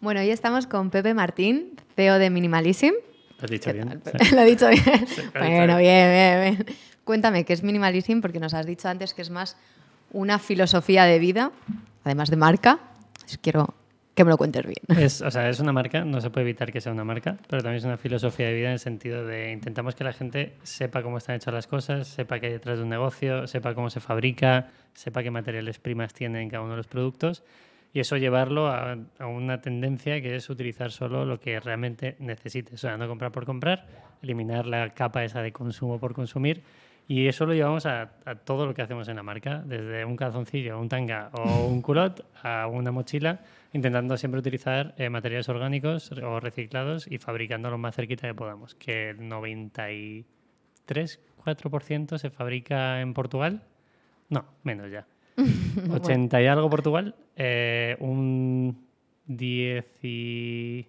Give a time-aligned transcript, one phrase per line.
[0.00, 2.86] Bueno, hoy estamos con Pepe Martín, CEO de Minimalism.
[3.38, 4.00] Lo has dicho ¿Qué bien.
[4.00, 4.18] Pepe?
[4.34, 4.82] Lo he dicho bien.
[4.86, 6.10] lo has dicho bueno, bien.
[6.10, 6.76] bien, bien, bien.
[7.04, 8.22] Cuéntame, ¿qué es Minimalism?
[8.22, 9.58] Porque nos has dicho antes que es más
[10.12, 11.52] una filosofía de vida,
[12.02, 12.78] además de marca.
[13.42, 13.74] Quiero
[14.14, 14.78] que me lo cuentes bien.
[15.04, 17.62] Es, o sea, es una marca, no se puede evitar que sea una marca, pero
[17.62, 21.02] también es una filosofía de vida en el sentido de intentamos que la gente sepa
[21.02, 24.00] cómo están hechas las cosas, sepa qué hay detrás de un negocio, sepa cómo se
[24.00, 27.42] fabrica, sepa qué materiales primas tienen cada uno de los productos
[27.92, 32.74] y eso llevarlo a, a una tendencia que es utilizar solo lo que realmente necesites,
[32.74, 33.86] o sea, no comprar por comprar,
[34.22, 36.62] eliminar la capa esa de consumo por consumir
[37.10, 40.14] y eso lo llevamos a, a todo lo que hacemos en la marca, desde un
[40.14, 43.40] calzoncillo, un tanga o un culot a una mochila,
[43.72, 48.76] intentando siempre utilizar eh, materiales orgánicos o reciclados y fabricando lo más cerquita que podamos,
[48.76, 53.64] que el 93, 4% se fabrica en Portugal.
[54.28, 55.08] No, menos ya.
[55.90, 58.86] 80 y algo Portugal, eh, un
[59.26, 60.86] 10 y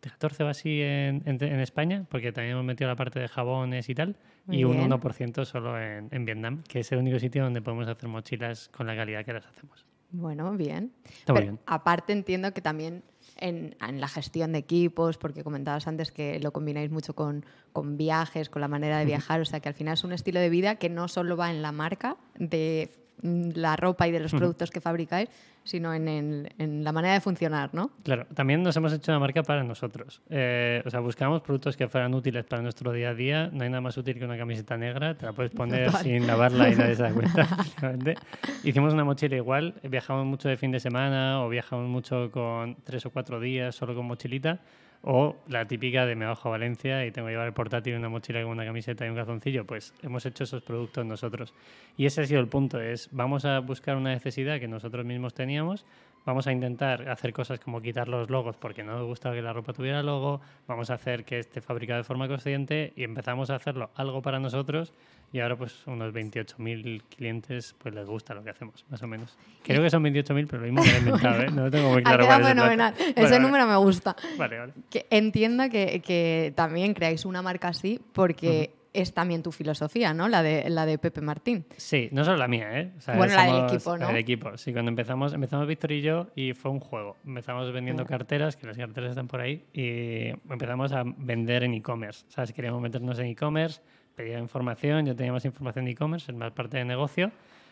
[0.00, 3.88] 14 o así en, en- en España, porque también hemos metido la parte de jabones
[3.88, 4.90] y tal, Muy y un bien.
[4.90, 8.86] 1% solo en, en Vietnam, que es el único sitio donde podemos hacer mochilas con
[8.86, 9.84] la calidad que las hacemos.
[10.10, 10.92] Bueno, bien.
[11.04, 11.58] Está Pero bien.
[11.66, 13.02] aparte entiendo que también
[13.36, 17.98] en, en la gestión de equipos, porque comentabas antes que lo combináis mucho con, con
[17.98, 20.48] viajes, con la manera de viajar, o sea que al final es un estilo de
[20.48, 22.90] vida que no solo va en la marca de
[23.22, 25.28] la ropa y de los productos que fabricáis,
[25.64, 27.90] sino en, el- en la manera de funcionar, ¿no?
[28.02, 30.22] Claro, también nos hemos hecho una marca para nosotros.
[30.30, 33.50] Eh, o sea, buscamos productos que fueran útiles para nuestro día a día.
[33.52, 35.14] No hay nada más útil que una camiseta negra.
[35.16, 36.02] Te la puedes poner Total.
[36.04, 37.46] sin lavarla y nadie se da cuenta.
[38.64, 39.74] Hicimos una mochila igual.
[39.82, 43.94] Viajamos mucho de fin de semana o viajamos mucho con tres o cuatro días solo
[43.94, 44.60] con mochilita.
[45.02, 48.08] O la típica de me bajo a Valencia y tengo que llevar el portátil, una
[48.08, 49.64] mochila con una camiseta y un calzoncillo.
[49.64, 51.54] Pues hemos hecho esos productos nosotros.
[51.96, 52.80] Y ese ha sido el punto.
[52.80, 55.84] Es vamos a buscar una necesidad que nosotros mismos teníamos
[56.28, 59.54] Vamos a intentar hacer cosas como quitar los logos porque no nos gusta que la
[59.54, 60.42] ropa tuviera logo.
[60.66, 64.38] Vamos a hacer que esté fabricado de forma consciente y empezamos a hacerlo algo para
[64.38, 64.92] nosotros
[65.32, 69.36] y ahora pues unos 28.000 clientes pues les gusta lo que hacemos, más o menos.
[69.64, 71.50] Creo que son 28.000, pero lo mismo lo he inventado, ¿eh?
[71.50, 72.26] No lo tengo muy claro.
[72.26, 72.94] cuál es el fenomenal.
[72.98, 73.40] Vale, Ese vale.
[73.40, 74.16] número me gusta.
[74.38, 74.72] Vale, vale.
[74.90, 80.28] Que entienda que, que también creáis una marca así porque es también tu filosofía, ¿no?
[80.28, 81.66] La de, la de Pepe Martín.
[81.76, 82.92] Sí, no solo la mía, ¿eh?
[82.96, 83.98] O sea, Bueno, la del equipo, ¿no?
[83.98, 84.72] La del equipo, sí.
[84.72, 87.16] Cuando empezamos, empezamos Víctor y yo y fue un juego.
[87.24, 88.06] Empezamos vendiendo Ah.
[88.06, 92.24] carteras, que las carteras están por ahí, y empezamos a vender en e-commerce.
[92.28, 92.52] ¿Sabes?
[92.52, 93.82] Queríamos meternos en e-commerce,
[94.18, 97.28] pedían información, yo tenía más información de e-commerce, más parte de negocio,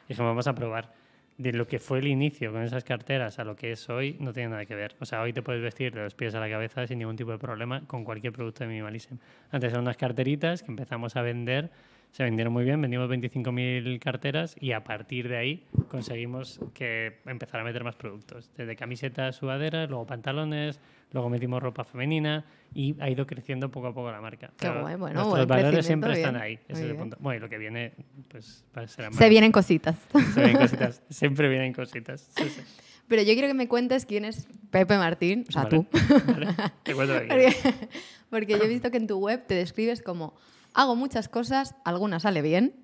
[0.07, 0.93] y dijimos, vamos a probar.
[1.39, 4.33] De lo que fue el inicio con esas carteras a lo que es hoy, no
[4.33, 4.95] tiene nada que ver.
[5.01, 7.33] O sea, hoy te puedes vestir de los pies a la cabeza sin ningún tipo
[7.33, 9.17] de problema con cualquier producto de minimalism.
[9.51, 11.69] Antes eran unas carteritas que empezamos a vender
[12.17, 17.61] se vendieron muy bien, vendimos 25.000 carteras y a partir de ahí conseguimos que empezar
[17.61, 18.51] a meter más productos.
[18.57, 20.81] Desde camisetas, sudaderas, luego pantalones,
[21.13, 24.51] luego metimos ropa femenina y ha ido creciendo poco a poco la marca.
[24.57, 26.59] Qué guay, bueno, nuestros valores siempre bien, están ahí.
[26.69, 27.19] Ese es el punto.
[27.21, 27.93] Bueno, y lo que viene,
[28.29, 29.19] pues será más.
[29.19, 29.99] Se vienen cositas.
[30.33, 31.03] Se vienen cositas.
[31.11, 32.31] Siempre vienen cositas.
[32.35, 32.63] Sí, sí.
[33.09, 35.77] Pero yo quiero que me cuentes quién es Pepe Martín, o sea, Vale.
[35.77, 35.87] tú.
[36.27, 36.47] Vale.
[36.83, 37.55] Te cuento Porque,
[38.31, 40.35] porque yo he visto que en tu web te describes como
[40.77, 42.75] hago muchas cosas, algunas sale bien,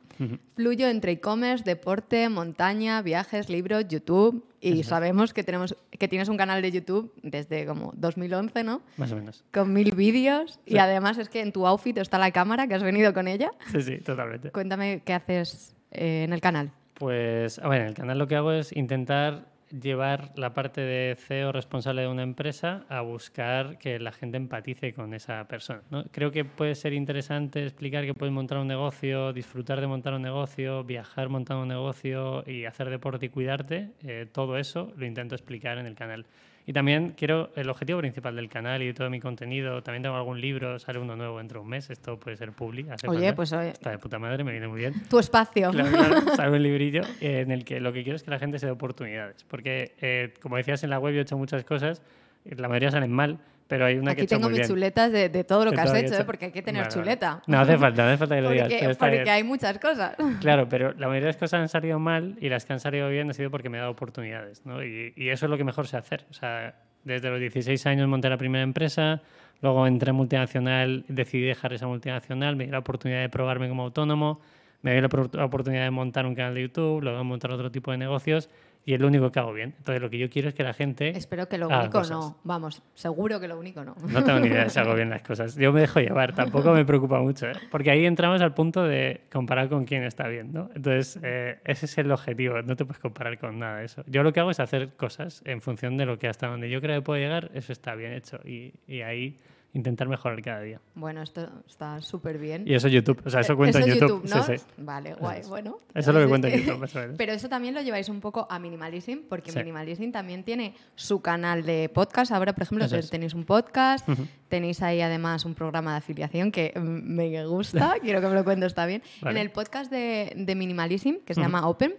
[0.54, 4.86] fluyo entre e-commerce, deporte, montaña, viajes, libros, YouTube y Eso es.
[4.86, 8.82] sabemos que tenemos que tienes un canal de YouTube desde como 2011, ¿no?
[8.98, 9.42] Más o menos.
[9.52, 12.82] Con mil vídeos y además es que en tu outfit está la cámara que has
[12.84, 13.50] venido con ella.
[13.72, 14.50] Sí, sí, totalmente.
[14.52, 16.70] Cuéntame qué haces eh, en el canal.
[16.94, 21.16] Pues, a ver, en el canal lo que hago es intentar llevar la parte de
[21.16, 25.82] CEO responsable de una empresa a buscar que la gente empatice con esa persona.
[25.90, 26.04] ¿no?
[26.10, 30.22] Creo que puede ser interesante explicar que puedes montar un negocio, disfrutar de montar un
[30.22, 33.90] negocio, viajar montando un negocio y hacer deporte y cuidarte.
[34.02, 36.26] Eh, todo eso lo intento explicar en el canal.
[36.66, 40.16] Y también quiero, el objetivo principal del canal y de todo mi contenido, también tengo
[40.16, 42.86] algún libro, sale uno nuevo dentro de un mes, esto puede ser publi.
[42.88, 43.34] hace Oye, falta.
[43.34, 44.94] pues oye, Está de puta madre, me viene muy bien.
[45.10, 45.70] tu espacio.
[45.72, 48.58] Claro, claro, salgo un librillo en el que lo que quiero es que la gente
[48.60, 49.44] se dé oportunidades.
[49.48, 52.00] Porque, eh, como decías en la web, yo he hecho muchas cosas,
[52.44, 54.68] la mayoría salen mal, pero hay una que Aquí hecho tengo mis bien.
[54.68, 56.16] chuletas de, de todo lo que has todo lo que he hecho, ¿eh?
[56.18, 56.26] hecho.
[56.26, 56.94] porque hay que tener vale.
[56.94, 57.42] chuleta.
[57.46, 58.68] No hace falta, no hace falta que lo digas.
[58.68, 60.16] Porque, porque hay muchas cosas.
[60.40, 63.08] Claro, pero la mayoría de las cosas han salido mal y las que han salido
[63.08, 64.82] bien ha sido porque me he dado oportunidades, ¿no?
[64.82, 66.26] Y, y eso es lo que mejor sé hacer.
[66.30, 66.74] O sea,
[67.04, 69.22] desde los 16 años monté la primera empresa,
[69.60, 73.82] luego entré en multinacional, decidí dejar esa multinacional, me dio la oportunidad de probarme como
[73.84, 74.40] autónomo,
[74.82, 77.90] me dio la oportunidad de montar un canal de YouTube, luego de montar otro tipo
[77.90, 78.48] de negocios
[78.84, 79.74] y es lo único que hago bien.
[79.78, 81.10] Entonces lo que yo quiero es que la gente...
[81.10, 82.10] Espero que lo único cosas.
[82.10, 82.38] no.
[82.44, 83.94] Vamos, seguro que lo único no.
[84.08, 85.54] No tengo ni idea de si hago bien las cosas.
[85.56, 87.54] Yo me dejo llevar, tampoco me preocupa mucho, ¿eh?
[87.70, 90.70] porque ahí entramos al punto de comparar con quién está bien, ¿no?
[90.74, 94.02] Entonces, eh, ese es el objetivo, no te puedes comparar con nada de eso.
[94.06, 96.80] Yo lo que hago es hacer cosas en función de lo que hasta donde yo
[96.80, 99.38] creo que puedo llegar, eso está bien hecho y, y ahí
[99.74, 100.80] intentar mejorar cada día.
[100.94, 102.64] Bueno, esto está súper bien.
[102.66, 104.28] Y eso es YouTube, o sea, eso cuento Eso en es YouTube.
[104.28, 104.42] ¿no?
[104.42, 104.64] Sí, sí.
[104.76, 105.40] Vale, guay.
[105.40, 105.48] es.
[105.48, 105.78] Bueno.
[105.94, 107.10] Eso es lo que cuento en YouTube, eso es.
[107.16, 109.58] Pero eso también lo lleváis un poco a Minimalism, porque Sí.
[109.58, 112.32] Minimalism también tiene su canal de podcast.
[112.32, 114.06] Ahora, por ejemplo, Eso tenéis un podcast,
[114.48, 118.74] tenéis ahí además un programa de afiliación que me gusta, quiero que me lo cuentes
[118.74, 119.02] también.
[119.20, 119.40] Vale.
[119.40, 121.94] En el podcast de, de Minimalism, que se llama Open.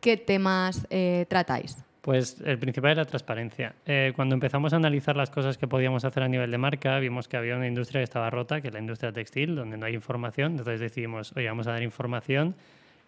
[0.00, 1.76] ¿qué temas eh, tratáis?
[2.00, 3.74] Pues el principal es la transparencia.
[3.84, 7.28] Eh, cuando empezamos a analizar las cosas que podíamos hacer a nivel de marca, vimos
[7.28, 9.94] que había una industria que estaba rota, que es la industria textil, donde no hay
[9.94, 10.52] información.
[10.52, 12.54] Entonces decidimos, oye, vamos a dar información.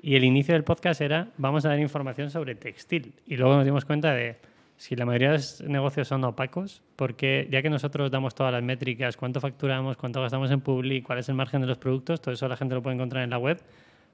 [0.02, 3.14] Y el inicio del podcast era, vamos a dar información sobre textil.
[3.26, 4.36] Y luego nos dimos cuenta de,
[4.76, 8.62] si la mayoría de los negocios son opacos, porque ya que nosotros damos todas las
[8.62, 12.34] métricas, cuánto facturamos, cuánto gastamos en public, cuál es el margen de los productos, todo
[12.34, 13.62] eso la gente lo puede encontrar en la web,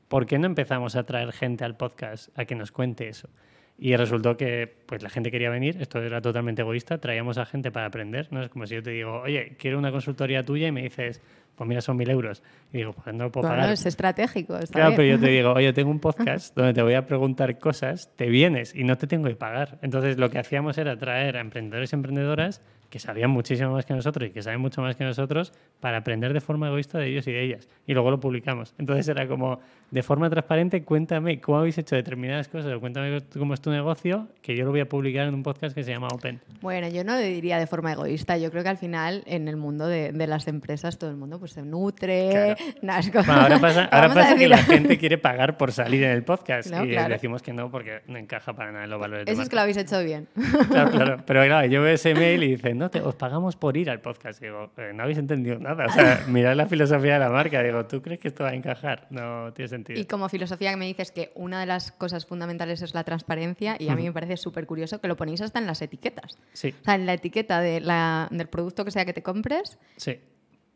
[0.09, 3.29] ¿por qué no empezamos a traer gente al podcast a que nos cuente eso?
[3.81, 7.71] Y resultó que pues, la gente quería venir, esto era totalmente egoísta, traíamos a gente
[7.71, 8.43] para aprender, ¿no?
[8.43, 11.23] Es como si yo te digo, oye, quiero una consultoría tuya y me dices,
[11.59, 12.43] pues mira, son mil euros.
[12.73, 13.75] Y digo, pues no lo puedo Bueno, pagar.
[13.75, 14.57] es estratégico.
[14.57, 14.97] Está Claro, bien.
[14.97, 18.27] pero yo te digo, oye, tengo un podcast donde te voy a preguntar cosas, te
[18.29, 19.79] vienes y no te tengo que pagar.
[19.83, 23.93] Entonces, lo que hacíamos era traer a emprendedores y emprendedoras que sabían muchísimo más que
[23.93, 27.27] nosotros y que saben mucho más que nosotros para aprender de forma egoísta de ellos
[27.27, 27.69] y de ellas.
[27.87, 28.75] Y luego lo publicamos.
[28.79, 29.61] Entonces, era como,
[29.91, 34.29] de forma transparente, cuéntame cómo habéis hecho determinadas cosas o cuéntame cómo es tu negocio,
[34.41, 36.41] que yo lo voy a publicar en un podcast que se llama Open.
[36.63, 38.39] Bueno, yo no diría de forma egoísta.
[38.39, 41.39] Yo creo que al final en el mundo de, de las empresas todo el mundo
[41.39, 42.31] pues se nutre.
[42.81, 42.99] Claro.
[42.99, 46.25] Es Bueno, ahora pasa, ahora pasa que la gente quiere pagar por salir en el
[46.25, 47.09] podcast No, y claro.
[47.11, 49.51] decimos que no porque no encaja para nada en los valores de Eso es marca.
[49.51, 50.29] que lo habéis hecho bien.
[50.71, 51.17] Claro, claro.
[51.27, 54.01] Pero claro, yo veo ese mail y dicen, no, te, os pagamos por ir al
[54.01, 54.41] podcast.
[54.41, 55.87] Digo, "Eh, no habéis entendido nada.
[55.87, 57.63] O sea, mirad la filosofía de la marca.
[57.63, 59.07] Digo, ¿tú crees que esto va a encajar?
[59.11, 60.01] No tiene sentido.
[60.01, 63.77] Y como filosofía que me dices que una de las cosas fundamentales es la transparencia
[63.79, 66.39] y a mí me parece súper curioso que lo ponéis hasta en las etiquetas.
[66.53, 69.79] Sí, O sea, en la etiqueta de la- del producto que sea que te compres
[69.97, 70.19] sí,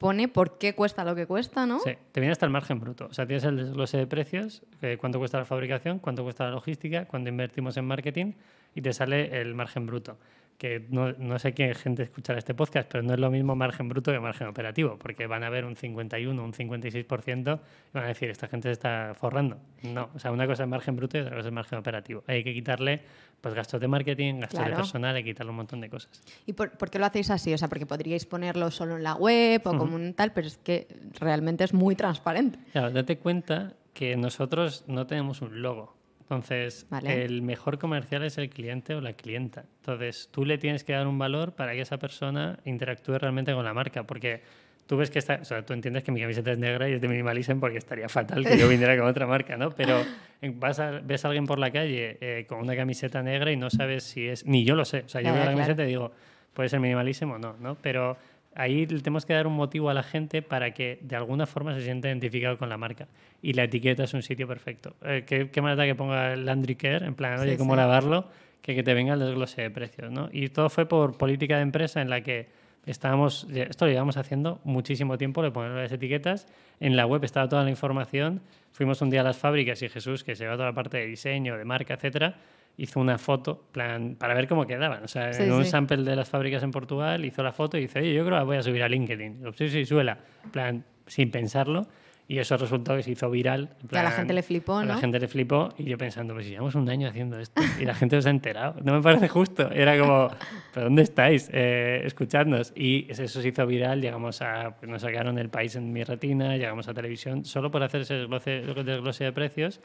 [0.02, 1.78] pone por qué cuesta lo que cuesta, ¿no?
[1.78, 1.92] sí.
[2.10, 3.06] Te viene hasta el margen bruto.
[3.10, 6.50] O sea, tienes el desglose de precios, eh, cuánto cuesta la fabricación, cuánto cuesta la
[6.50, 8.32] logística, cuánto invertimos en marketing
[8.74, 10.18] y te sale el margen bruto.
[10.62, 13.88] Que no, no sé qué gente escuchará este podcast, pero no es lo mismo margen
[13.88, 18.06] bruto que margen operativo, porque van a ver un 51, un 56% y van a
[18.06, 19.58] decir, esta gente se está forrando.
[19.82, 22.22] No, o sea, una cosa es margen bruto y otra cosa es margen operativo.
[22.28, 23.00] Hay que quitarle
[23.40, 24.76] pues, gastos de marketing, gastos de Claro.
[24.76, 26.22] personal, hay que quitarle un montón de cosas.
[26.46, 27.52] ¿Y por, por qué lo hacéis así?
[27.52, 30.58] O sea, porque podríais ponerlo solo en la web o como un tal, pero es
[30.58, 30.86] que
[31.18, 32.60] realmente es muy transparente.
[32.70, 35.96] Claro, date cuenta que nosotros no tenemos un logo.
[36.36, 37.24] Entonces, Vale.
[37.24, 39.64] el mejor comercial es el cliente o la clienta.
[39.80, 43.64] Entonces, tú le tienes que dar un valor para que esa persona interactúe realmente con
[43.64, 44.04] la marca.
[44.04, 44.40] Porque
[44.86, 47.00] tú ves que está, o sea, tú entiendes que mi camiseta es negra y es
[47.02, 49.70] de Minimalism porque estaría fatal que yo viniera con otra marca, ¿no?
[49.72, 50.02] Pero
[50.54, 53.68] vas a- ves a alguien por la calle eh, con una camiseta negra y no
[53.68, 54.46] sabes si es.
[54.46, 55.02] Ni yo lo sé.
[55.04, 55.56] O sea, yo veo la claro.
[55.58, 56.12] camiseta y digo,
[56.54, 57.74] puede ser Minimalism o no, ¿no?
[57.82, 58.16] Pero
[58.54, 61.74] ahí le tenemos que dar un motivo a la gente para que de alguna forma
[61.74, 63.08] se sienta identificado con la marca.
[63.40, 64.94] Y la etiqueta es un sitio perfecto.
[65.02, 67.06] Eh, ¿qué, ¿Qué da que ponga Landry Care?
[67.06, 67.78] En plan, oye, Sí, ¿cómo sí.
[67.78, 68.28] lavarlo?
[68.60, 70.28] Que que te venga el desglose de precios, ¿no?
[70.32, 72.48] Y todo fue por política de empresa en la que
[72.86, 76.46] estábamos, esto lo llevamos haciendo muchísimo tiempo, le ponemos las etiquetas,
[76.80, 78.40] en la web estaba toda la información,
[78.72, 81.06] fuimos un día a las fábricas y Jesús, que se lleva toda la parte de
[81.06, 82.36] diseño, de marca, etcétera,
[82.76, 85.04] hizo una foto plan, para ver cómo quedaban.
[85.04, 85.70] O sea, Sí, en un sí.
[85.70, 88.38] sample de las fábricas en Portugal hizo la foto y dice, oye, yo creo que
[88.40, 89.38] la voy a subir a LinkedIn.
[89.40, 90.18] Digo, sí, sí, súbela.
[90.44, 91.86] En plan, sin pensarlo.
[92.28, 93.70] Y eso resultó que se hizo viral.
[93.82, 95.00] Y a la plan, gente le flipó, a la ¿no?
[95.00, 97.94] gente le flipó y yo pensando, pues si llevamos un año haciendo esto y la
[97.94, 98.76] gente se ha enterado.
[98.82, 99.70] No me parece justo.
[99.70, 100.28] Era como,
[100.72, 101.50] ¿pero dónde estáis?
[101.52, 102.72] Eh, escuchadnos.
[102.74, 106.56] Y eso se hizo viral, llegamos a, pues nos sacaron el país en mi retina,
[106.56, 109.80] llegamos a televisión, solo por hacer ese desglose, desglose de precios,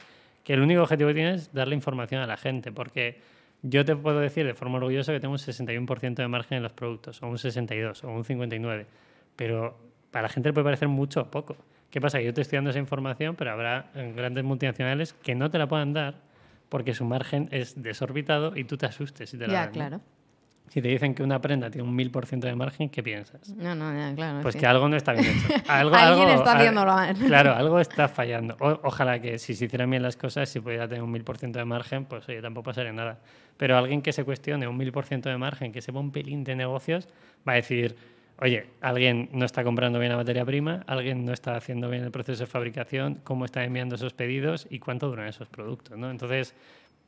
[0.48, 3.20] que el único objetivo que tiene es darle información a la gente, porque
[3.60, 6.72] yo te puedo decir de forma orgullosa que tengo un 61% de margen en los
[6.72, 8.86] productos, o un 62, o un 59,
[9.36, 9.76] pero
[10.10, 11.54] para la gente le puede parecer mucho o poco.
[11.90, 12.16] ¿Qué pasa?
[12.16, 15.68] Que yo te estoy dando esa información, pero habrá grandes multinacionales que no te la
[15.68, 16.14] puedan dar
[16.70, 20.00] porque su margen es desorbitado y tú te asustes si te la Ya, dan, ¿no?
[20.70, 23.48] Si te dicen que una prenda tiene un 1000% de margen, ¿qué piensas?
[23.56, 24.40] No, no, ya, claro.
[24.42, 24.60] Pues sí.
[24.60, 25.48] que algo no está bien hecho.
[25.68, 27.16] Algo, Alguien algo- está a- haciéndolo mal.
[27.26, 28.56] Claro, algo está fallando.
[28.60, 31.64] O- ojalá que si se hicieran bien las cosas, si pudiera tener un 1000% de
[31.64, 33.18] margen, pues oye, tampoco pasaría nada.
[33.56, 37.08] Pero alguien que se cuestione un 1000% de margen, que sepa un pelín de negocios,
[37.48, 37.96] va a decir,
[38.40, 42.10] oye, alguien no está comprando bien la materia prima, alguien no está haciendo bien el
[42.12, 45.98] proceso de fabricación, cómo está enviando esos pedidos y cuánto duran esos productos.
[45.98, 46.08] ¿no?
[46.10, 46.54] Entonces,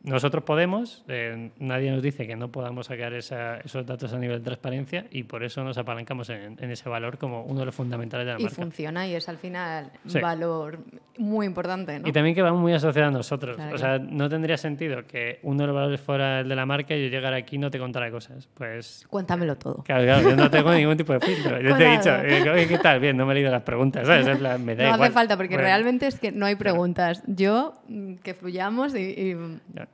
[0.02, 4.38] nosotros podemos, eh, nadie nos dice que no podamos sacar esa- esos datos a nivel
[4.38, 7.74] de transparencia y por eso nos apalancamos en, en ese valor como uno de los
[7.74, 8.56] fundamentales de la Y marca.
[8.56, 10.16] funciona y es al final Sí.
[10.16, 10.78] un valor
[11.18, 12.08] muy importante, ¿no?
[12.08, 13.56] Y también que va muy asociado a nosotros.
[13.56, 16.64] Claro, o sea, no tendría sentido que uno de los valores fuera el de la
[16.64, 18.48] marca y yo llegara aquí y no te contara cosas.
[18.54, 19.82] Pues Cuéntamelo todo.
[19.84, 21.60] Claro, claro, yo no tengo ningún tipo de filtro.
[21.60, 23.00] Yo te he dicho, eh, ¿qué tal?
[23.00, 24.26] Bien, no me he leído las preguntas, ¿sabes?
[24.26, 25.02] En plan, me da No igual.
[25.02, 27.22] hace falta porque Bueno, realmente es que no hay preguntas.
[27.26, 29.36] Yo, mm, que fluyamos y, y-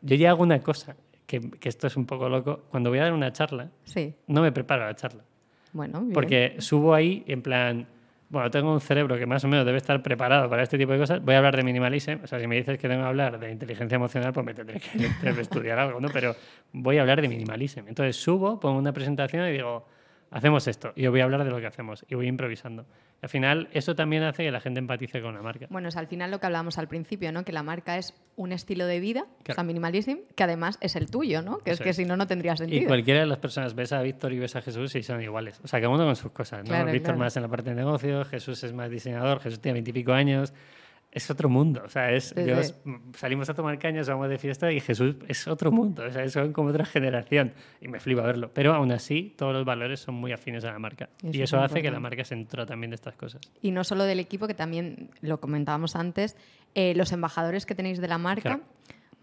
[0.03, 2.65] Yo ya hago una cosa, que, que esto es un poco loco.
[2.71, 5.25] Cuando voy a dar una charla, Sí, no me preparo la charla.
[5.73, 6.13] bueno, bien.
[6.13, 7.87] Porque subo ahí en plan,
[8.29, 10.99] bueno, tengo un cerebro que más o menos debe estar preparado para este tipo de
[10.99, 11.23] cosas.
[11.25, 12.25] Voy a hablar de minimalism.
[12.25, 14.81] O sea, si me dices que tengo que hablar de inteligencia emocional, pues me tendré
[14.81, 16.09] que, tendré que estudiar algo, ¿no?
[16.13, 16.35] Pero
[16.73, 17.89] voy a hablar de minimalism.
[17.89, 19.87] Entonces subo, pongo una presentación y digo,
[20.31, 20.93] hacemos esto.
[20.97, 22.05] Y yo voy a hablar de lo que hacemos.
[22.09, 22.85] Y voy improvisando.
[23.23, 25.67] Al final, eso también hace que la gente empatice con la marca.
[25.71, 27.45] Bueno, es al final lo que hablábamos al principio, ¿no?
[27.45, 29.67] Que la marca es un estilo de vida, o sea, Claro.
[29.67, 31.59] minimalism, que además es el tuyo, ¿no?
[31.59, 31.97] Que Eso es que es.
[31.97, 32.87] si no, no tendría Y sentido.
[32.87, 35.61] cualquiera de las personas ves a Víctor y ves a Jesús y son iguales.
[35.65, 36.69] O sea, cada uno con sus cosas, ¿no?
[36.69, 37.19] Claro, Víctor claro.
[37.21, 40.53] más en la parte de negocios, Jesús es más diseñador, Jesús tiene veintipico años.
[41.17, 42.75] Es otro mundo, o sea, es, Sí, yo- sí.
[43.17, 46.53] salimos a tomar cañas, vamos de fiesta y Jesús es otro mundo, o sea, son
[46.53, 48.51] como otra generación y me flipa verlo.
[48.53, 51.45] Pero aún así, todos los valores son muy afines a la marca Eso y es
[51.51, 53.41] eso hace que la marca se entra también de estas cosas.
[53.63, 56.37] Y no solo del equipo, que también lo comentábamos antes,
[56.75, 58.43] eh, los embajadores que tenéis de la marca.
[58.43, 58.63] Claro.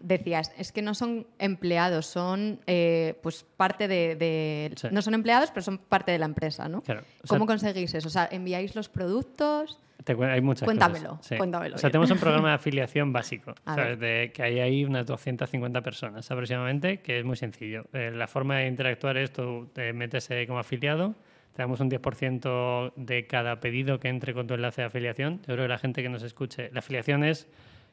[0.00, 4.88] Decías, es que no son empleados, son eh, pues parte de, de- Sí.
[4.90, 6.82] No son empleados, pero son parte de la empresa, ¿no?
[6.82, 8.08] Claro, o sea- ¿Cómo conseguís eso?
[8.08, 9.80] O sea, ¿enviáis los productos?
[10.04, 11.26] Te hay muchas Cuéntamelo, cosas.
[11.28, 11.36] Sí.
[11.38, 11.92] cuéntamelo O sea, bien.
[11.92, 13.54] tenemos un programa de afiliación básico.
[13.98, 17.86] De que hay ahí unas 250 personas aproximadamente, que es muy sencillo.
[17.94, 21.14] Eh, la forma de interactuar es tú te metes como afiliado,
[21.54, 25.38] te damos un 10% de cada pedido que entre con tu enlace de afiliación.
[25.38, 27.48] Yo creo que la gente que nos escuche, la afiliación es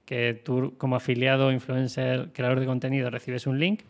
[0.05, 3.81] que tú como afiliado, influencer, creador de contenido recibes un link,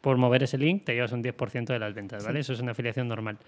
[0.00, 2.40] por mover ese link te llevas un 10% de las ventas, ¿vale?
[2.40, 3.38] Eso es una afiliación normal.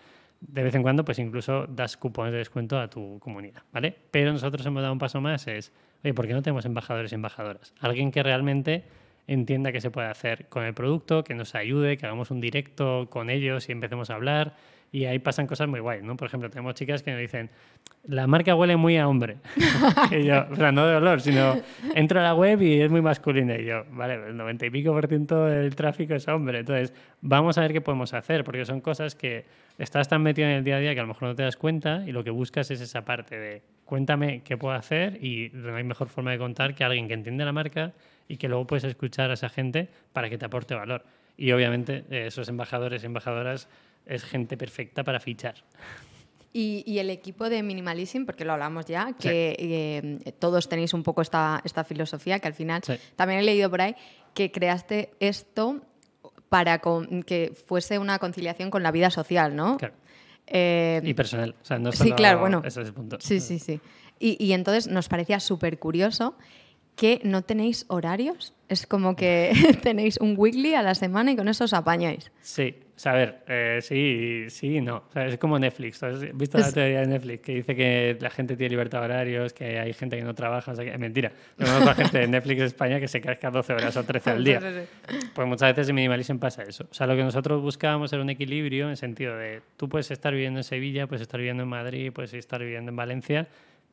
[0.40, 3.94] De vez en cuando, pues incluso das cupones de descuento a tu comunidad, ¿vale?
[4.10, 5.72] Pero nosotros hemos dado un paso más, es,
[6.02, 7.74] oye, ¿por qué no tenemos embajadores y embajadoras?
[7.80, 8.84] Alguien que realmente
[9.28, 13.08] entienda qué se puede hacer con el producto, que nos ayude, que hagamos un directo
[13.10, 14.56] con ellos y empecemos a hablar.
[14.90, 16.16] Y ahí pasan cosas muy guays, ¿no?
[16.16, 17.50] Por ejemplo, tenemos chicas que nos dicen,
[18.06, 19.36] la marca huele muy a hombre.
[20.10, 21.60] y yo, o sea, no de olor, sino
[21.94, 23.56] entro a la web y es muy masculina.
[23.56, 26.60] Y yo, vale, el 90 y pico por ciento del tráfico es hombre.
[26.60, 29.44] Entonces, vamos a ver qué podemos hacer, porque son cosas que
[29.78, 31.56] estás tan metido en el día a día que a lo mejor no te das
[31.56, 35.74] cuenta y lo que buscas es esa parte de cuéntame qué puedo hacer y no
[35.74, 37.92] hay mejor forma de contar que alguien que entiende la marca
[38.28, 41.04] y que luego puedes escuchar a esa gente para que te aporte valor.
[41.36, 43.68] Y obviamente eh, esos embajadores y embajadoras
[44.08, 45.54] es gente perfecta para fichar.
[46.52, 51.02] Y, y el equipo de Minimalism, porque lo hablamos ya, que eh, todos tenéis un
[51.02, 52.94] poco esta, esta filosofía, que al final Sí.
[53.16, 53.94] también he leído por ahí
[54.34, 55.82] que creaste esto
[56.48, 59.76] para con- que fuese una conciliación con la vida social, ¿no?
[59.76, 59.94] Claro.
[60.46, 61.54] Eh, Y personal.
[61.60, 62.62] O sea, no Sí, claro, bueno.
[62.64, 63.18] Ese es el punto.
[63.20, 63.78] Sí, sí, sí.
[64.18, 66.34] Y, y entonces nos parecía súper curioso
[66.98, 68.52] que no tenéis horarios.
[68.68, 69.52] Es como que
[69.82, 72.30] tenéis un weekly a la semana y con eso os apañáis.
[72.42, 75.04] Sí, o sea, a ver, eh, sí, sí no.
[75.08, 76.00] O sea, es como Netflix.
[76.00, 79.04] ¿tú ¿Has visto la teoría de Netflix que dice que la gente tiene libertad de
[79.04, 80.72] horarios, que hay gente que no trabaja?
[80.72, 81.30] O sea, que es mentira.
[81.56, 84.30] Yo conozco a gente de Netflix de España que se casca 12 horas o 13
[84.30, 84.60] al día.
[85.32, 86.88] Pues muchas veces en Minimalism pasa eso.
[86.90, 90.10] O sea, lo que nosotros buscábamos era un equilibrio en el sentido de tú puedes
[90.10, 93.46] estar viviendo en Sevilla, puedes estar viviendo en Madrid, puedes estar viviendo en Valencia,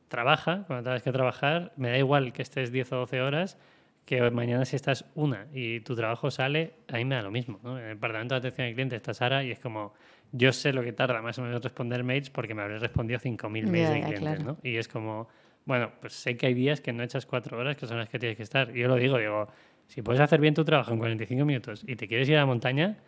[0.08, 3.58] trabaja cuando tengas que trabajar, me da igual que estés 10 o 12 horas,
[4.04, 7.58] que mañana si estás una y tu trabajo sale, a mí me da lo mismo.
[7.64, 7.78] ¿no?
[7.78, 9.94] En el departamento de atención al cliente está Sara y es como,
[10.32, 13.48] yo sé lo que tarda más o menos responder mails porque me habré respondido 5.000
[13.50, 14.20] mails Ya, de clientes.
[14.20, 14.44] claro.
[14.44, 14.58] ¿no?
[14.62, 15.28] Y es como,
[15.64, 18.20] bueno, pues sé que hay días que no echas cuatro horas, que son las que
[18.20, 18.70] tienes que estar.
[18.76, 19.48] Y yo lo digo, digo,
[19.88, 22.46] si puedes hacer bien tu trabajo en 45 minutos y te quieres ir a la
[22.46, 22.98] montaña,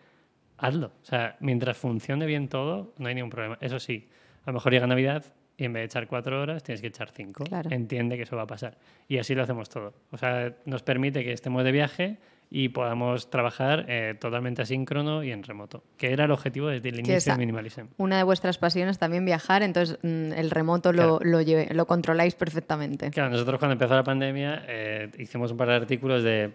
[0.56, 0.88] hazlo.
[1.00, 3.56] O sea, mientras funcione bien todo, no hay ningún problema.
[3.60, 4.08] Eso sí,
[4.44, 5.24] a lo mejor llega Navidad
[5.58, 7.44] y en vez de echar cuatro horas, tienes que echar cinco.
[7.44, 7.68] Claro.
[7.70, 8.78] Entiende que eso va a pasar.
[9.08, 9.92] Y así lo hacemos todo.
[10.12, 12.16] O sea, nos permite que estemos de viaje
[12.50, 17.00] y podamos trabajar eh, totalmente asíncrono y en remoto, que era el objetivo desde el
[17.00, 17.88] inicio de Minimalism.
[17.98, 22.34] Una de vuestras pasiones también viajar, entonces mm, el remoto lo, lo, lleve- lo controláis
[22.36, 23.10] perfectamente.
[23.10, 26.52] Claro, nosotros cuando empezó la pandemia eh, hicimos un par de artículos de,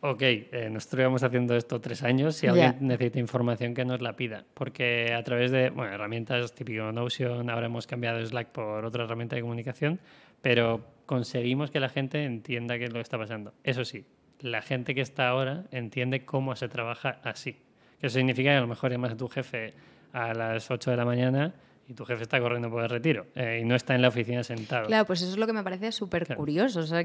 [0.00, 4.16] ok, eh, nosotros llevamos haciendo esto tres años, si alguien necesita información que nos la
[4.16, 9.04] pida, porque a través de, bueno, herramientas típico Notion, ahora hemos cambiado Slack por otra
[9.04, 10.00] herramienta de comunicación,
[10.42, 13.54] pero conseguimos que la gente entienda qué es lo que está pasando.
[13.64, 14.04] Eso sí,
[14.40, 17.56] la gente que está ahora entiende cómo se trabaja así.
[18.00, 19.74] Eso significa que a lo mejor llamas a tu jefe
[20.12, 21.54] a las 8 de la mañana
[21.88, 24.44] y tu jefe está corriendo por el retiro eh, y no está en la oficina
[24.44, 24.86] sentado.
[24.86, 26.80] Claro, pues eso es lo que me parece súper curioso.
[26.80, 27.02] O sea,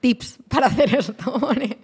[0.00, 1.38] tips para hacer esto.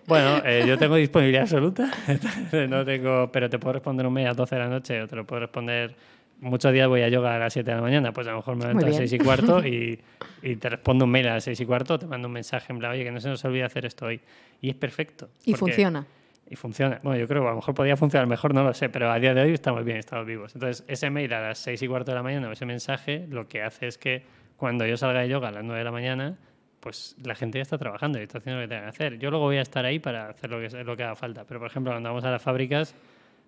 [0.07, 1.91] bueno, eh, yo tengo disponibilidad absoluta,
[2.69, 5.07] no tengo, pero te puedo responder un mail a las 12 de la noche o
[5.07, 5.95] te lo puedo responder
[6.41, 8.57] muchos días voy a yoga a las 7 de la mañana, pues a lo mejor
[8.57, 10.01] me levanto a las 6 y cuarto y,
[10.43, 12.79] y, te respondo un mail a las 6 y cuarto, te mando un mensaje en
[12.79, 14.21] plan, oye, que no se nos olvide hacer esto hoy.
[14.61, 15.29] Y es perfecto.
[15.45, 16.07] Y funciona.
[16.53, 17.01] Y funciona.
[17.03, 19.19] Bueno, yo creo que a lo mejor podría funcionar mejor, no lo sé, pero a
[19.19, 20.55] día de hoy estamos bien, estamos vivos.
[20.55, 23.63] Entonces, ese mail a las 6 y cuarto de la mañana ese mensaje lo que
[23.63, 24.23] hace es que
[24.57, 26.37] cuando yo salga de yoga a las 9 de la mañana,
[26.81, 29.19] pues la gente ya está trabajando y está haciendo lo que tenga que hacer.
[29.19, 31.45] Yo luego voy a estar ahí para hacer lo que, lo que haga falta.
[31.45, 32.95] Pero, por ejemplo, cuando vamos a las fábricas,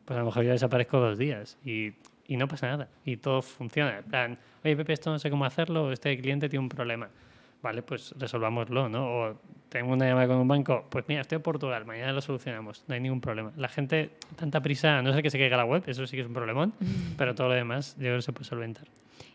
[0.06, 1.92] pues a lo mejor yo desaparezco dos días y
[2.26, 3.99] y no pasa nada y todo funciona.
[3.99, 7.08] En plan, oye Pepe, esto no sé cómo hacerlo, este cliente tiene un problema.
[7.64, 9.06] Vale, pues resolvámoslo, ¿no?
[9.06, 9.35] O
[9.71, 12.94] tengo una llamada con un banco, pues mira, estoy en Portugal, mañana lo solucionamos, no
[12.94, 13.52] hay ningún problema.
[13.56, 16.28] La gente, tanta prisa, no sé que se caiga la web, eso sí que es
[16.28, 16.75] un problemón,
[17.16, 18.85] pero todo lo demás yo creo que se puede solventar.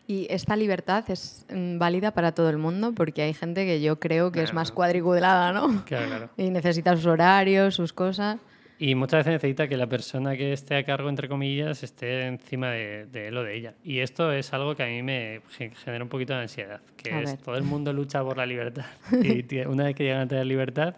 [0.06, 2.92] ¿Y esta libertad es mm, válida para todo el mundo?
[2.94, 5.84] Porque hay gente que yo creo que es más cuadriculada, ¿no?
[5.84, 6.30] Claro, claro.
[6.36, 8.38] Y necesita sus horarios, sus cosas.
[8.82, 12.70] Y muchas veces necesita que la persona que esté a cargo, entre comillas, esté encima
[12.70, 13.74] de, de él o de ella.
[13.84, 15.42] Y esto es algo que a mí me
[15.84, 18.86] genera un poquito de ansiedad, que es todo el mundo lucha por la libertad.
[19.22, 20.96] y una vez que llegan a tener libertad,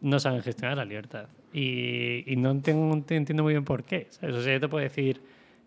[0.00, 1.26] no saben gestionar la libertad.
[1.52, 4.08] Y, y no entiendo, entiendo, muy bien por qué.
[4.10, 5.20] O sea, yo te puedo decir,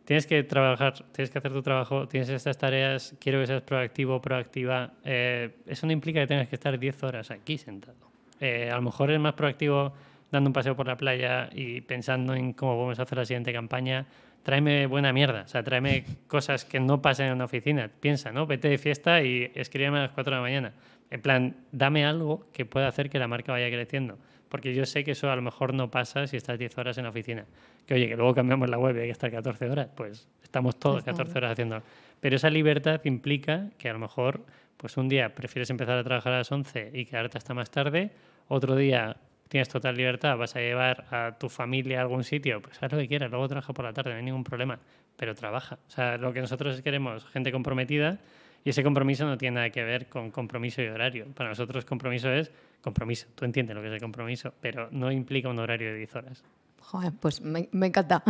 [0.03, 4.19] tienes que trabajar, tienes que hacer tu trabajo, tienes estas tareas, quiero que seas proactivo,
[4.19, 4.93] proactiva.
[5.03, 7.97] Eh, eso no implica que tengas que estar 10 horas aquí sentado.
[8.39, 9.93] Eh, a lo mejor es más proactivo
[10.31, 13.53] dando un paseo por la playa y pensando en cómo vamos a hacer la siguiente
[13.53, 14.05] campaña,
[14.43, 17.89] tráeme buena mierda, o sea, tráeme cosas que no pasen en una oficina.
[17.99, 18.45] Piensa, ¿no?
[18.45, 20.73] Vete de fiesta y escríbeme a las 4 de la mañana.
[21.09, 24.17] En plan, dame algo que pueda hacer que la marca vaya creciendo.
[24.49, 27.05] Porque yo sé que eso a lo mejor no pasa si estás 10 horas en
[27.05, 27.45] la oficina.
[27.85, 30.77] Que oye, que luego cambiamos la web y hay que estar 14 horas, pues estamos
[30.77, 31.81] todos 14 horas haciendo.
[32.19, 34.41] Pero esa libertad implica que a lo mejor
[34.77, 38.11] pues un día prefieres empezar a trabajar a las 11 y quedarte hasta más tarde,
[38.47, 39.17] otro día
[39.47, 42.97] tienes total libertad, vas a llevar a tu familia a algún sitio, pues haz lo
[42.97, 44.79] que quieras, luego trabaja por la tarde, no hay ningún problema,
[45.15, 45.77] pero trabaja.
[45.87, 48.19] O sea, lo que nosotros queremos, gente comprometida,
[48.63, 51.27] y ese compromiso no tiene nada que ver con compromiso y horario.
[51.35, 53.27] Para nosotros compromiso es compromiso.
[53.35, 56.43] Tú entiendes lo que es el compromiso, pero no implica un horario de 10 horas.
[56.79, 58.23] Joder, pues me, encanta.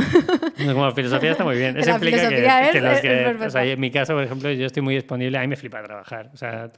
[0.58, 1.78] Como filosofía está muy bien.
[1.80, 4.96] Eso implica que, los que o sea, en mi caso, por ejemplo, yo estoy muy
[4.96, 6.30] disponible, a mí me flipa trabajar.
[6.34, 6.70] O sea,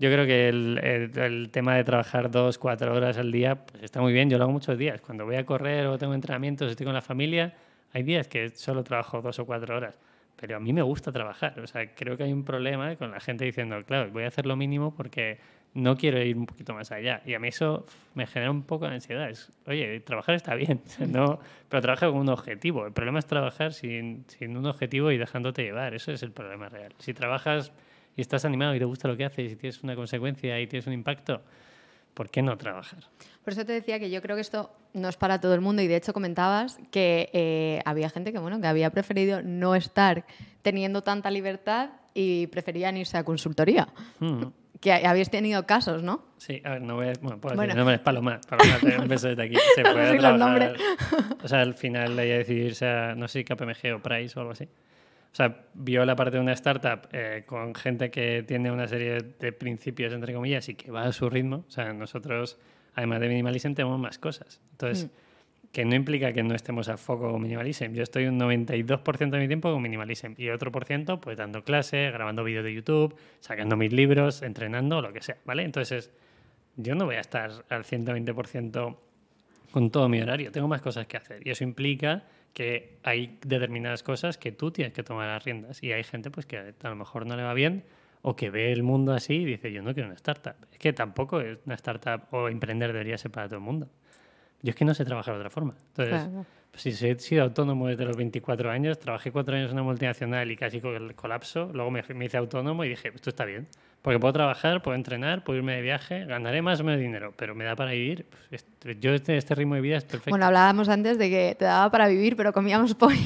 [0.00, 0.80] yo creo que el,
[1.14, 4.30] el, tema de trabajar dos, cuatro horas al día pues está muy bien.
[4.30, 5.02] Yo lo hago muchos días.
[5.02, 7.54] Cuando voy a correr o tengo entrenamientos, estoy con la familia,
[7.92, 9.98] hay días que solo trabajo dos o cuatro horas.
[10.36, 11.60] Pero a mí me gusta trabajar.
[11.60, 14.46] O sea, creo que hay un problema con la gente diciendo, claro, voy a hacer
[14.46, 15.38] lo mínimo porque
[15.74, 17.20] no quiero ir un poquito más allá.
[17.26, 19.28] Y a mí eso me genera un poco de ansiedad.
[19.28, 22.86] Es, oye, trabajar está bien, no, pero trabaja con un objetivo.
[22.86, 25.92] El problema es trabajar sin, sin un objetivo y dejándote llevar.
[25.92, 26.94] Eso es el problema real.
[26.96, 27.70] Si trabajas
[28.16, 30.86] y estás animado y te gusta lo que haces y tienes una consecuencia y tienes
[30.86, 31.42] un impacto,
[32.14, 33.04] ¿por qué no trabajar?
[33.44, 35.82] Por eso te decía que yo creo que esto no es para todo el mundo
[35.82, 40.24] y de hecho comentabas que eh, había gente que, bueno, que había preferido no estar
[40.62, 43.88] teniendo tanta libertad y preferían irse a consultoría.
[44.18, 44.44] Mm.
[44.80, 46.24] Que habéis tenido casos, ¿no?
[46.38, 49.28] Sí, a ver, no voy a, bueno, puedo decir, no es Paloma, Paloma, un beso
[49.28, 49.54] desde aquí.
[49.74, 50.74] Se puede trabajar,
[51.42, 54.40] o sea, al final le iba a decidirse a, no sé, KPMG o Price o
[54.40, 54.66] algo así.
[55.32, 59.18] O sea, vio la parte de una startup eh, con gente que tiene una serie
[59.38, 61.64] de principios, entre comillas, y que va a su ritmo.
[61.68, 62.58] O sea, nosotros,
[62.94, 64.60] además de Minimalism, tenemos más cosas.
[64.72, 65.70] Entonces, mm.
[65.70, 67.92] que no implica que no estemos a foco con Minimalism.
[67.92, 71.62] Yo estoy un 92% de mi tiempo con Minimalism y otro por ciento, pues dando
[71.62, 75.62] clase, grabando vídeos de YouTube, sacando mis libros, entrenando, lo que sea, ¿vale?
[75.62, 76.10] Entonces,
[76.74, 78.96] yo no voy a estar al 120%
[79.70, 80.50] con todo mi horario.
[80.50, 84.92] Tengo más cosas que hacer y eso implica que hay determinadas cosas que tú tienes
[84.92, 87.54] que tomar las riendas y hay gente pues que a lo mejor no le va
[87.54, 87.84] bien
[88.22, 90.54] o que ve el mundo así y dice yo no quiero una startup.
[90.72, 93.88] Es que tampoco es una startup o emprender debería ser para todo el mundo.
[94.62, 95.74] Yo es que no sé trabajar de otra forma.
[95.96, 96.28] Entonces,
[96.70, 100.50] pues, si he sido autónomo desde los 24 años, trabajé cuatro años en una multinacional
[100.50, 103.68] y casi con el colapso, luego me, me hice autónomo y dije, esto está bien.
[104.02, 107.54] Porque puedo trabajar, puedo entrenar, puedo irme de viaje, ganaré más o menos dinero, pero
[107.54, 108.26] me da para vivir.
[108.48, 108.64] Pues,
[108.98, 110.30] yo este, este ritmo de vida es perfecto.
[110.30, 113.18] Bueno, hablábamos antes de que te daba para vivir, pero comíamos pollo.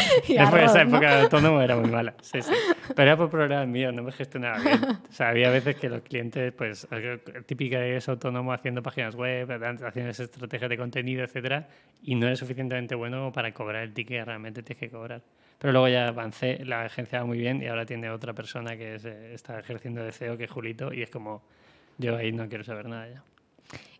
[0.28, 2.14] y esa época de autónomo era muy mala.
[2.22, 2.52] Sí, sí.
[2.94, 4.80] Pero era por problemas míos, no me gestionaba bien.
[4.84, 6.86] O sea, había veces que los clientes, pues,
[7.46, 11.66] típica es autónomo haciendo páginas web, haciendo esas estrategias de contenido, etcétera,
[12.02, 15.22] y no es suficientemente bueno para cobrar el ticket que realmente tienes que cobrar.
[15.60, 18.94] Pero luego ya avancé, la agencia va muy bien y ahora tiene otra persona que
[18.94, 21.42] eh, está ejerciendo de CEO, que es Julito, y es como,
[21.98, 23.22] yo ahí no quiero saber nada ya.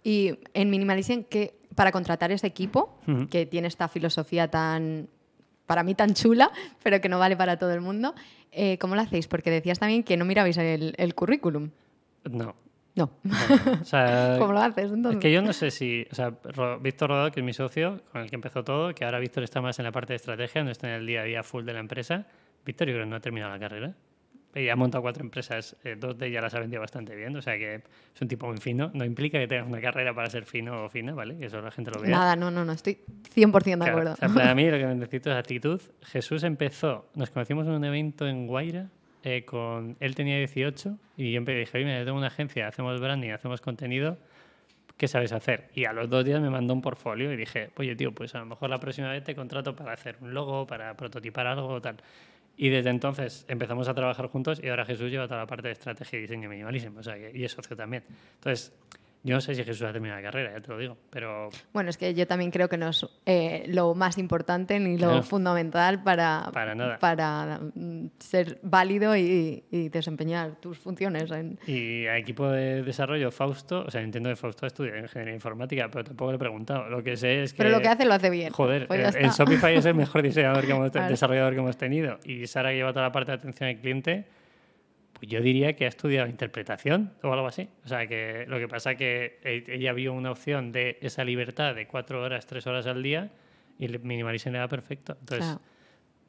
[0.03, 2.99] Y en Minimalism, que para contratar ese equipo,
[3.31, 5.09] que tiene esta filosofía tan
[5.67, 6.51] para mí tan chula,
[6.83, 8.15] pero que no vale para todo el mundo.
[8.51, 9.29] Eh, ¿Cómo lo hacéis?
[9.29, 11.71] Porque decías también que no mirabais el, el currículum.
[12.25, 12.57] No.
[12.97, 13.11] No.
[13.23, 13.35] no.
[13.81, 15.19] O sea, ¿Cómo lo haces entonces?
[15.19, 16.33] Es que yo no sé si, o sea,
[16.81, 19.61] Víctor Rodado, que es mi socio, con el que empezó todo, que ahora Víctor está
[19.61, 21.73] más en la parte de estrategia, no está en el día a día full de
[21.73, 22.27] la empresa.
[22.65, 23.95] Víctor yo creo que no ha terminado la carrera.
[24.53, 27.41] Y ha montado cuatro empresas, eh, dos de ellas las ha vendido bastante bien, o
[27.41, 28.91] sea que es un tipo muy fino.
[28.95, 31.39] No implica que tengas una carrera para ser fino o fina, ¿vale?
[31.39, 32.11] Que eso la gente lo vea.
[32.11, 32.99] Nada, no, no, no, estoy
[33.33, 34.13] 100% de Claro, acuerdo.
[34.15, 35.81] o sea, para mí lo que necesito es actitud.
[36.03, 38.89] Jesús empezó, nos conocimos en un evento en Guaira,
[39.23, 43.31] eh, con, él tenía 18 y yo dije, oye, yo tengo una agencia, hacemos branding,
[43.31, 44.17] hacemos contenido,
[44.97, 45.71] ¿qué sabes hacer?
[45.75, 48.39] Y a los dos días me mandó un portfolio y dije, oye, tío, pues a
[48.39, 51.97] lo mejor la próxima vez te contrato para hacer un logo, para prototipar algo tal.
[52.57, 55.73] Y desde entonces empezamos a trabajar juntos y ahora Jesús lleva toda la parte de
[55.73, 58.05] estrategia y diseño minimalismo, o sea, y es socio también.
[58.35, 58.73] Entonces,
[59.23, 61.91] yo no sé si Jesús ha terminado la carrera, ya te lo digo, pero Bueno,
[61.91, 66.03] es que yo también creo que no es eh, lo más importante ni lo fundamental
[66.03, 66.99] para, Para nada.
[66.99, 71.31] para, mm, ser válido y, y desempeñar tus funciones.
[71.31, 71.59] En...
[71.67, 76.05] Y a equipo de desarrollo, Fausto, o sea, entiendo que Fausto estudia ingeniería informática, pero
[76.05, 76.89] tampoco le he preguntado.
[76.89, 77.59] Lo que sé es que.
[77.59, 78.53] Pero lo que hace lo hace bien.
[78.53, 79.45] Joder, Pues el, el está.
[79.45, 82.19] Shopify es el mejor diseñador que hemos, desarrollador que hemos tenido.
[82.25, 84.25] Y Sara, lleva toda la parte de atención al cliente,
[85.21, 87.69] pues yo diría que ha estudiado interpretación o algo así.
[87.85, 91.75] O sea, que lo que pasa que e- ella vio una opción de esa libertad
[91.75, 93.31] de cuatro horas, tres horas al día
[93.79, 95.17] y el minimalism le da perfecto.
[95.21, 95.45] Entonces.
[95.45, 95.61] Claro.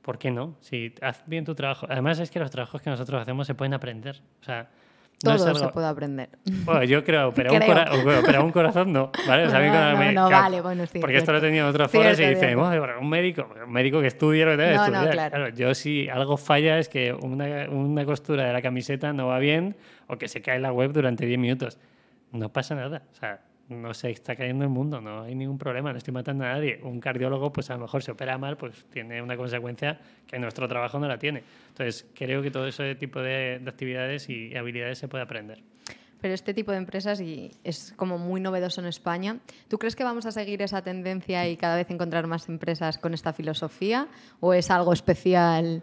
[0.01, 0.57] ¿Por qué no?
[0.59, 1.85] Si haz bien tu trabajo.
[1.89, 4.19] Además es que los trabajos que nosotros hacemos se pueden aprender.
[4.41, 4.69] O sea,
[5.23, 6.29] no Todo algo- se puede aprender.
[6.65, 7.67] Bueno, yo creo, pero, Un, Creo.
[7.69, 9.11] cora- bueno, pero un corazón no.
[9.27, 9.45] ¿vale?
[9.45, 11.37] O sea, a mí No, no, me- no, claro, vale, bueno, sí, Porque esto lo
[11.37, 11.47] he cierto.
[11.51, 12.65] tenido en otros foros y Cierto, dicen, cierto.
[12.65, 15.31] "Bueno, pero un médico, un médico que estudie lo que debe No, no, estudiar.
[15.31, 15.49] claro.
[15.49, 19.75] yo si algo falla es que una, una costura de la camiseta no va bien
[20.07, 21.77] o que se cae la web durante 10 minutos.
[22.31, 23.03] No pasa nada.
[23.11, 26.43] O sea, no se está cayendo el mundo, no hay ningún problema, no estoy matando
[26.43, 26.79] a nadie.
[26.83, 30.67] Un cardiólogo, pues a lo mejor se opera mal, pues tiene una consecuencia que nuestro
[30.67, 31.43] trabajo no la tiene.
[31.69, 35.63] Entonces, creo que todo ese tipo de, de actividades y habilidades se puede aprender.
[36.21, 39.39] Pero este tipo de empresas y es como muy novedoso en España.
[39.67, 43.15] ¿Tú crees que vamos a seguir esa tendencia y cada vez encontrar más empresas con
[43.15, 44.07] esta filosofía?
[44.39, 45.81] ¿O es algo especial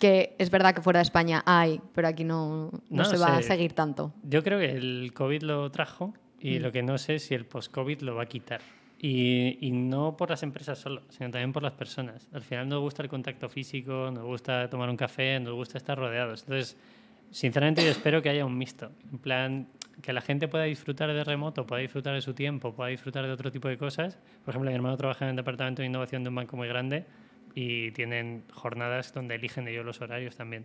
[0.00, 3.36] que es verdad que fuera de España hay, pero aquí no, no, No se va
[3.36, 4.12] a seguir tanto?
[4.24, 6.12] Yo creo que el COVID lo trajo
[6.48, 8.60] y lo que no sé es si el post-COVID lo va a quitar.
[8.98, 12.28] Y, y no por las empresas solo, sino también por las personas.
[12.32, 15.98] Al final nos gusta el contacto físico, nos gusta tomar un café, nos gusta estar
[15.98, 16.42] rodeados.
[16.42, 16.76] Entonces,
[17.30, 18.90] sinceramente yo espero que haya un mixto.
[19.12, 19.66] En plan,
[20.02, 23.32] que la gente pueda disfrutar de remoto, pueda disfrutar de su tiempo, pueda disfrutar de
[23.32, 24.18] otro tipo de cosas.
[24.44, 27.04] Por ejemplo, mi hermano trabaja en el departamento de innovación de un banco muy grande
[27.54, 30.64] y tienen jornadas donde eligen ellos los horarios también.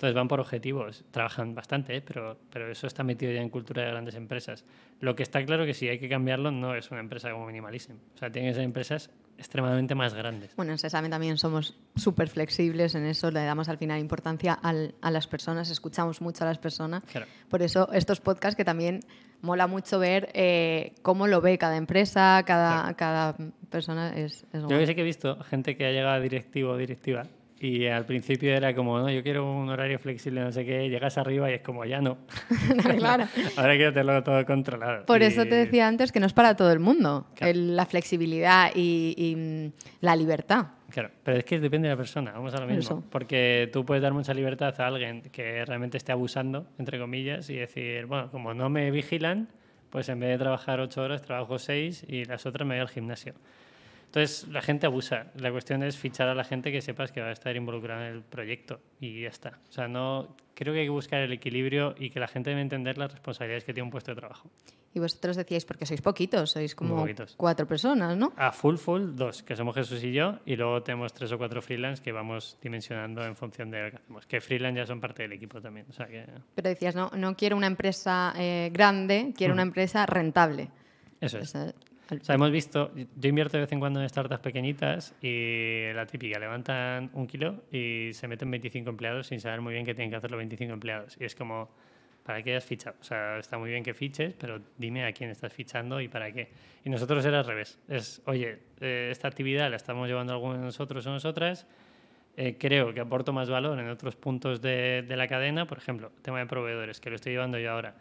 [0.00, 2.00] Entonces van por objetivos, trabajan bastante, ¿eh?
[2.00, 4.64] pero, pero eso está metido ya en cultura de grandes empresas.
[4.98, 7.92] Lo que está claro que si hay que cambiarlo no es una empresa como Minimalism.
[8.14, 10.56] O sea, tienen que ser empresas extremadamente más grandes.
[10.56, 14.94] Bueno, en Sesame también somos súper flexibles en eso, le damos al final importancia al-
[15.02, 17.02] a las personas, escuchamos mucho a las personas.
[17.04, 17.26] Claro.
[17.50, 19.00] Por eso estos podcasts que también
[19.42, 23.36] mola mucho ver eh, cómo lo ve cada empresa, cada, cada
[23.68, 26.70] persona es, es Yo que sí que he visto gente que ha llegado a directivo
[26.70, 27.24] o directiva
[27.62, 31.18] y al principio era como, no, yo quiero un horario flexible, no sé qué, llegas
[31.18, 32.16] arriba y es como, ya no.
[32.98, 33.24] claro.
[33.56, 35.04] Ahora quiero tenerlo todo controlado.
[35.04, 37.50] Por Y- eso te decía antes que no es para todo el mundo, Claro.
[37.52, 40.66] el- la flexibilidad y, y, mm, la libertad.
[40.90, 42.80] Claro, pero es que depende de la persona, vamos a lo mismo.
[42.80, 43.04] Eso.
[43.10, 47.56] Porque tú puedes dar mucha libertad a alguien que realmente esté abusando, entre comillas, y
[47.56, 49.48] decir, bueno, como no me vigilan,
[49.90, 52.88] pues en vez de trabajar ocho horas, trabajo seis y las otras me voy al
[52.88, 53.34] gimnasio.
[54.10, 55.26] Entonces, la gente abusa.
[55.36, 58.14] La cuestión es fichar a la gente que sepas que va a estar involucrada en
[58.14, 59.60] el proyecto y ya está.
[59.68, 62.60] O sea, no creo que hay que buscar el equilibrio y que la gente debe
[62.60, 64.50] entender las responsabilidades que tiene un puesto de trabajo.
[64.92, 67.36] Y vosotros decíais, porque sois poquitos, sois como poquitos.
[67.36, 68.32] cuatro personas, ¿no?
[68.36, 71.62] A full full, dos, que somos Jesús y yo, y luego tenemos tres o cuatro
[71.62, 74.26] freelance que vamos dimensionando en función de lo que hacemos.
[74.26, 75.86] Que freelance ya son parte del equipo también.
[75.88, 80.04] O sea que Pero decías, no, no quiero una empresa eh, grande, quiero una empresa
[80.06, 80.68] rentable.
[81.20, 81.54] eso es.
[82.10, 86.06] O sea, hemos visto, yo invierto de vez en cuando en startups pequeñitas y la
[86.06, 90.10] típica, levantan un kilo y se meten 25 empleados sin saber muy bien qué tienen
[90.10, 91.16] que hacer los 25 empleados.
[91.20, 91.70] Y es como,
[92.24, 92.96] ¿para qué has fichado?
[93.00, 96.32] O sea, está muy bien que fiches, pero dime a quién estás fichando y para
[96.32, 96.48] qué.
[96.84, 97.78] Y nosotros era al revés.
[97.88, 101.66] Es, oye, eh, esta actividad la estamos llevando algunos de nosotros o nosotras.
[102.36, 105.66] eh, creo que aporto más valor en otros puntos de, de la cadena.
[105.66, 107.94] Por ejemplo, tema de proveedores, que lo estoy llevando yo ahora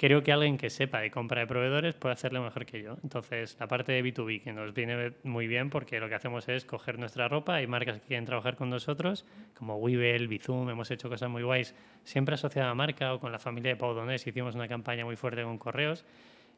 [0.00, 2.96] creo que alguien que sepa de compra de proveedores puede hacerlo mejor que yo.
[3.02, 6.64] Entonces, la parte de B2B, que nos viene muy bien porque lo que hacemos es
[6.64, 11.10] coger nuestra ropa, hay marcas que quieren trabajar con nosotros, como Weevil, Bizum, hemos hecho
[11.10, 14.54] cosas muy guays, siempre asociada a marca o con la familia de Pau Donés, hicimos
[14.54, 16.06] una campaña muy fuerte con correos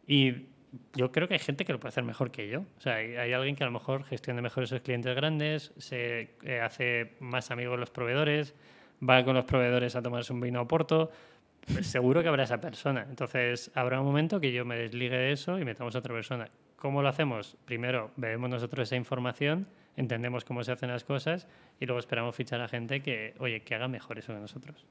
[0.06, 0.46] y
[0.94, 2.60] yo creo que hay gente que lo puede hacer mejor que yo.
[2.60, 6.60] O sea, hay, alguien que a lo mejor gestiona mejor esos clientes grandes, se eh,
[6.60, 8.54] hace más amigos los proveedores,
[9.02, 11.10] va con los proveedores a tomarse un vino a Porto.
[11.72, 13.06] Pues seguro que habrá esa persona.
[13.08, 16.48] Entonces, habrá un momento que yo me desligue de eso y metamos a otra persona.
[16.76, 17.56] ¿Cómo lo hacemos?
[17.64, 21.46] Primero, bebemos nosotros esa información, entendemos cómo se hacen las cosas
[21.78, 24.84] y luego esperamos fichar a gente que, oye, que haga mejor eso que nosotros.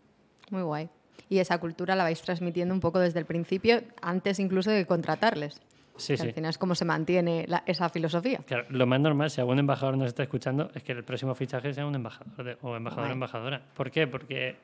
[0.49, 0.89] Muy guay.
[1.29, 5.62] Y esa cultura la vais transmitiendo un poco desde el principio, antes incluso de contratarles.
[5.97, 6.23] Sí, sí.
[6.23, 8.39] Al final es como se mantiene la- esa filosofía.
[8.47, 11.73] Claro, lo más normal, si algún embajador nos está escuchando, es que el próximo fichaje
[11.73, 13.62] sea un embajador de- o embajador o embajadora.
[13.75, 14.07] ¿Por qué?
[14.07, 14.55] Porque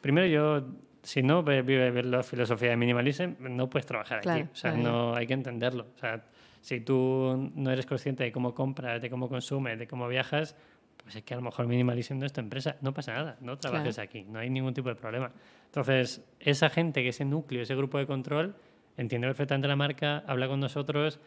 [0.00, 0.66] primero yo,
[1.02, 4.50] si no ve- vive ver la filosofía de minimalism, no puedes trabajar Claro, aquí.
[4.52, 4.88] O sea, claro.
[4.88, 5.86] no hay que entenderlo.
[5.94, 6.24] O sea,
[6.60, 10.54] si tú no eres consciente de cómo compras, de cómo consumes, de cómo viajas,
[11.02, 12.76] pues es que a lo mejor minimalism no es tu empresa.
[12.80, 15.32] No pasa nada, no trabajes aquí, no hay ningún tipo de problema.
[15.66, 18.54] Entonces, esa gente, que ese núcleo, ese grupo de control,
[18.96, 21.18] entiende perfectamente la marca, habla con nosotros,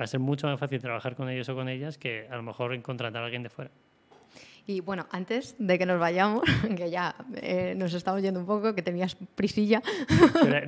[0.00, 2.42] va a ser mucho más fácil trabajar con ellos o con ellas que a lo
[2.44, 3.70] mejor contratar a alguien de fuera.
[4.66, 6.42] Y bueno, antes de que nos vayamos,
[6.76, 9.82] que ya eh, nos estamos yendo un poco, que tenías prisilla,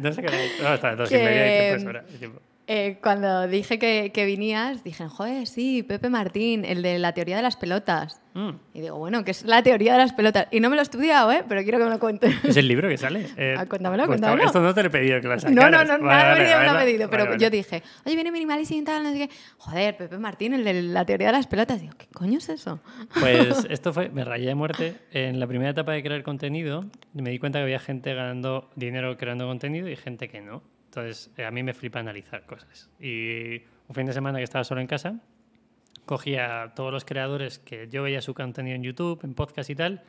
[0.00, 0.50] No sé qué.
[0.62, 2.30] No, las dos y media y.
[2.68, 7.36] eh, cuando dije que, que vinías, dije, joder, sí, Pepe Martín, el de la teoría
[7.36, 8.20] de las pelotas.
[8.34, 8.50] Mm.
[8.74, 10.48] Y digo, bueno, que es la teoría de las pelotas.
[10.50, 11.44] Y no me lo he estudiado, ¿eh?
[11.48, 12.34] Pero quiero que me lo cuentes.
[12.44, 13.26] ¿Es el libro que sale?
[13.36, 14.44] Eh, Ah, cuéntamelo, pues, cuéntamelo.
[14.44, 15.86] Esto no te lo he pedido que lo No, sacaras.
[15.88, 17.44] no, no, Vale, nada vale, me lo ha vale, pedido, pero vale, vale.
[17.44, 19.30] yo dije, oye, viene minimalista y tal, no sé qué.
[19.58, 21.80] Joder, Pepe Martín, el de la teoría de las pelotas.
[21.80, 22.80] Digo, ¿qué coño es eso?
[23.20, 24.96] Pues esto fue, me rayé de muerte.
[25.12, 29.16] En la primera etapa de crear contenido, me di cuenta que había gente ganando dinero
[29.16, 30.62] creando contenido y gente que no.
[30.96, 32.88] Entonces, eh, a mí me flipa analizar cosas.
[32.98, 33.56] Y
[33.86, 35.20] un fin de semana que estaba solo en casa,
[36.06, 39.74] cogía a todos los creadores que yo veía su contenido en YouTube, en podcast y
[39.74, 40.02] tal,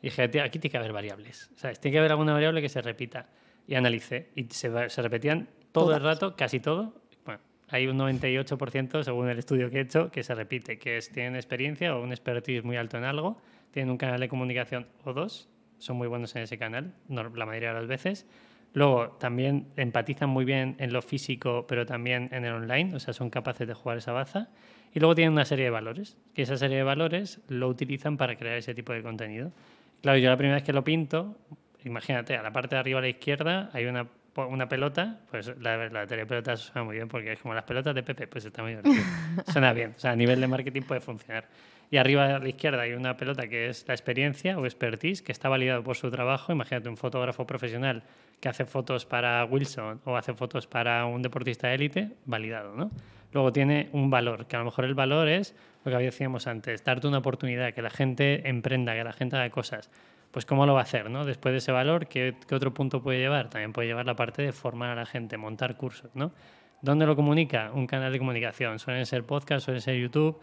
[0.00, 1.50] y dije, "Tío, aquí tiene que haber variables.
[1.56, 1.80] ¿sabes?
[1.80, 3.26] Tiene que haber alguna variable que se repita.
[3.66, 4.30] Y analicé.
[4.36, 6.94] Y se, se repetían todo el rato, casi todo.
[7.24, 11.10] Bueno, hay un 98% según el estudio que he hecho que se repite, que es
[11.10, 13.40] tienen experiencia o un expertise muy alto en algo,
[13.72, 17.72] tienen un canal de comunicación o dos, son muy buenos en ese canal, la mayoría
[17.72, 18.26] de las veces.
[18.74, 23.12] Luego también empatizan muy bien en lo físico, pero también en el online, o sea,
[23.12, 24.48] son capaces de jugar esa baza.
[24.94, 28.36] Y luego tienen una serie de valores, que esa serie de valores lo utilizan para
[28.36, 29.52] crear ese tipo de contenido.
[30.00, 31.36] Claro, yo la primera vez que lo pinto,
[31.84, 34.06] imagínate, a la parte de arriba a la izquierda hay una,
[34.36, 37.64] una pelota, pues la, la teoría de pelotas suena muy bien porque es como las
[37.64, 39.04] pelotas de Pepe, pues está muy divertido.
[39.52, 41.46] suena bien, o sea, a nivel de marketing puede funcionar.
[41.92, 45.30] Y arriba a la izquierda hay una pelota que es la experiencia o expertise, que
[45.30, 46.50] está validado por su trabajo.
[46.50, 48.02] Imagínate un fotógrafo profesional
[48.40, 52.90] que hace fotos para Wilson o hace fotos para un deportista de élite, validado, ¿no?
[53.34, 56.82] Luego tiene un valor, que a lo mejor el valor es lo que decíamos antes,
[56.82, 59.90] darte una oportunidad, que la gente emprenda, que la gente haga cosas.
[60.30, 61.26] Pues cómo lo va a hacer, ¿no?
[61.26, 63.50] Después de ese valor, ¿qué, qué otro punto puede llevar?
[63.50, 66.32] También puede llevar la parte de formar a la gente, montar cursos, ¿no?
[66.80, 67.70] ¿Dónde lo comunica?
[67.74, 68.78] Un canal de comunicación.
[68.78, 70.40] Suelen ser podcasts, suelen ser YouTube.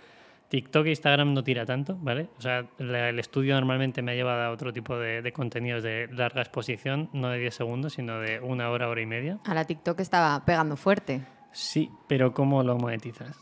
[0.49, 2.29] TikTok e Instagram no tira tanto, ¿vale?
[2.37, 5.83] O sea, la- el estudio normalmente me ha llevado a otro tipo de, de contenidos
[5.83, 9.37] de larga exposición, no de 10 segundos, sino de una hora, hora y media.
[9.45, 11.21] A la TikTok estaba pegando fuerte.
[11.51, 13.37] Sí, pero ¿cómo lo monetizas?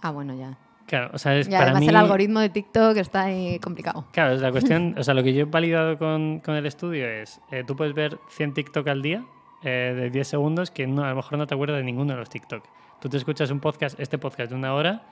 [0.00, 0.56] Ah, bueno, ya.
[0.86, 1.88] Claro, o sea, es Y para además mí...
[1.88, 4.06] el algoritmo de TikTok está ahí complicado.
[4.12, 7.08] Claro, es la cuestión, o sea, lo que yo he validado con, con el estudio
[7.08, 9.24] es, eh, tú puedes ver 100 TikTok al día
[9.62, 12.18] eh, de 10 segundos que no, a lo mejor no te acuerdas de ninguno de
[12.20, 12.62] los TikTok.
[13.00, 15.02] Tú te escuchas un podcast, este podcast de una hora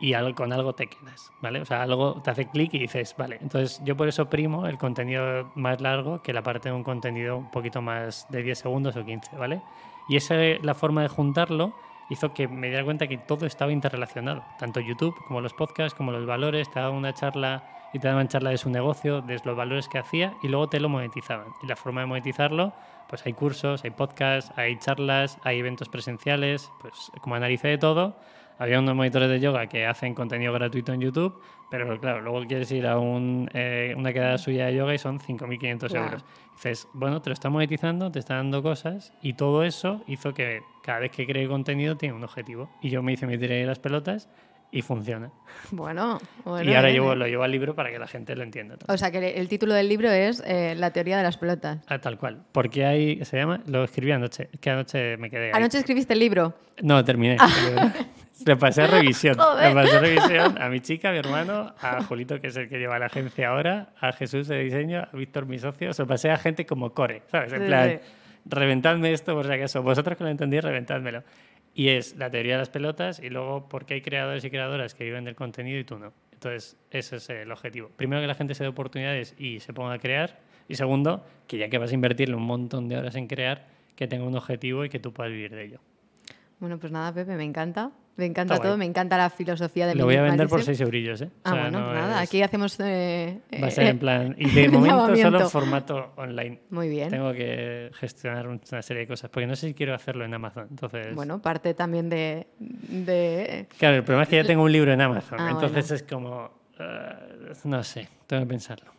[0.00, 1.60] y con algo te quedas, ¿vale?
[1.60, 3.38] O sea, algo te hace clic y dices, vale.
[3.42, 7.36] Entonces, yo por eso primo el contenido más largo que la parte de un contenido
[7.36, 9.60] un poquito más de 10 segundos o 15, ¿vale?
[10.08, 11.74] Y esa la forma de juntarlo
[12.08, 16.12] hizo que me diera cuenta que todo estaba interrelacionado, tanto YouTube como los podcasts, como
[16.12, 19.56] los valores, te daban una charla y te daban charla de su negocio, de los
[19.56, 21.48] valores que hacía y luego te lo monetizaban.
[21.62, 22.72] Y la forma de monetizarlo,
[23.08, 28.16] pues hay cursos, hay podcasts, hay charlas, hay eventos presenciales, pues como analicé de todo,
[28.60, 32.70] había unos monitores de yoga que hacen contenido gratuito en YouTube, pero claro, luego quieres
[32.72, 36.04] ir a un, eh, una quedada suya de yoga y son 5.500 Claro.
[36.06, 36.24] euros.
[36.54, 40.60] Dices, bueno, te lo está monetizando, te está dando cosas y todo eso hizo que
[40.82, 42.68] cada vez que cree contenido tiene un objetivo.
[42.82, 44.28] Y yo me hice mi tiré de las pelotas
[44.72, 45.32] y funciona.
[45.72, 46.70] Bueno, bueno.
[46.70, 47.16] y ahora llevo, ¿eh?
[47.16, 48.76] lo llevo al libro para que la gente lo entienda.
[48.76, 48.94] también.
[48.94, 51.78] O sea, que el título del libro es eh, La teoría de las pelotas.
[51.88, 52.44] Ah, tal cual.
[52.52, 55.52] Porque hay, se llama, lo escribí anoche, que anoche me quedé ahí.
[55.54, 56.54] Anoche escribiste el libro.
[56.82, 57.36] No, terminé.
[58.46, 59.36] Le pasé revisión.
[59.36, 59.68] Joder.
[59.68, 62.78] Le pasé revisión a mi chica, a mi hermano, a Julito, que es el que
[62.78, 65.92] lleva la agencia ahora, a Jesús de diseño, a Víctor, mi socio.
[65.92, 67.52] Se lo pasé a gente como core, ¿sabes?
[67.52, 68.10] En Sí, plan, sí.
[68.46, 69.82] reventadme esto por si acaso.
[69.82, 71.22] Vosotros que lo entendéis, reventádmelo.
[71.74, 74.94] Y es la teoría de las pelotas y luego por qué hay creadores y creadoras
[74.94, 76.12] que viven del contenido y tú no.
[76.32, 77.90] Entonces, ese es el objetivo.
[77.96, 80.38] Primero, que la gente se dé oportunidades y se ponga a crear.
[80.68, 84.08] Y segundo, que ya que vas a invertirle un montón de horas en crear, que
[84.08, 85.80] tenga un objetivo y que tú puedas vivir de ello.
[86.58, 87.90] Bueno, pues nada, Pepe, me encanta.
[88.20, 88.78] Me encanta Está todo, guay.
[88.78, 90.66] me encanta la filosofía de Lo voy a vender por minimalism.
[90.66, 91.24] 6 eurillos, ¿eh?
[91.24, 92.78] O Ah, sea, bueno, no nada, es- aquí hacemos...
[92.80, 94.36] eh, Va a ser eh, en plan.
[94.38, 96.60] Y de momento solo formato online.
[96.70, 97.08] Muy bien.
[97.10, 100.66] Tengo que gestionar una serie de cosas, porque no sé si quiero hacerlo en Amazon.
[100.70, 102.46] Entonces, Bueno, parte también de...
[102.58, 105.94] de claro, el problema es que ya tengo un libro en Amazon, Ah, entonces bueno.
[105.96, 108.92] es como, eh, no sé, tengo que pensarlo.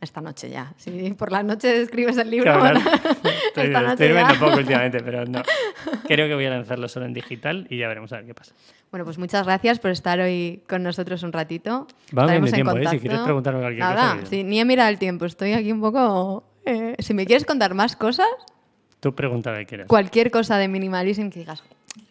[0.00, 0.72] Esta noche ya.
[0.76, 2.90] Si por la noche escribes el libro, Claro, bueno.
[3.48, 4.14] Estoy, esta noche estoy ya.
[4.14, 5.42] viendo poco últimamente, pero no.
[6.06, 8.54] Creo que voy a lanzarlo solo en digital y ya veremos a ver qué pasa.
[8.90, 11.86] Bueno, pues muchas gracias por estar hoy con nosotros un ratito.
[12.12, 12.86] Vamos bien de tiempo, ¿eh?
[12.88, 15.24] Si quieres preguntarme cualquier Nada, cosa, sí, ni he mirado el tiempo.
[15.24, 16.44] Estoy aquí un poco...
[16.64, 18.26] eh, si me quieres contar más cosas,
[19.00, 19.86] Tú pregunta que quieras.
[19.88, 21.62] cualquier cosa de minimalism que digas,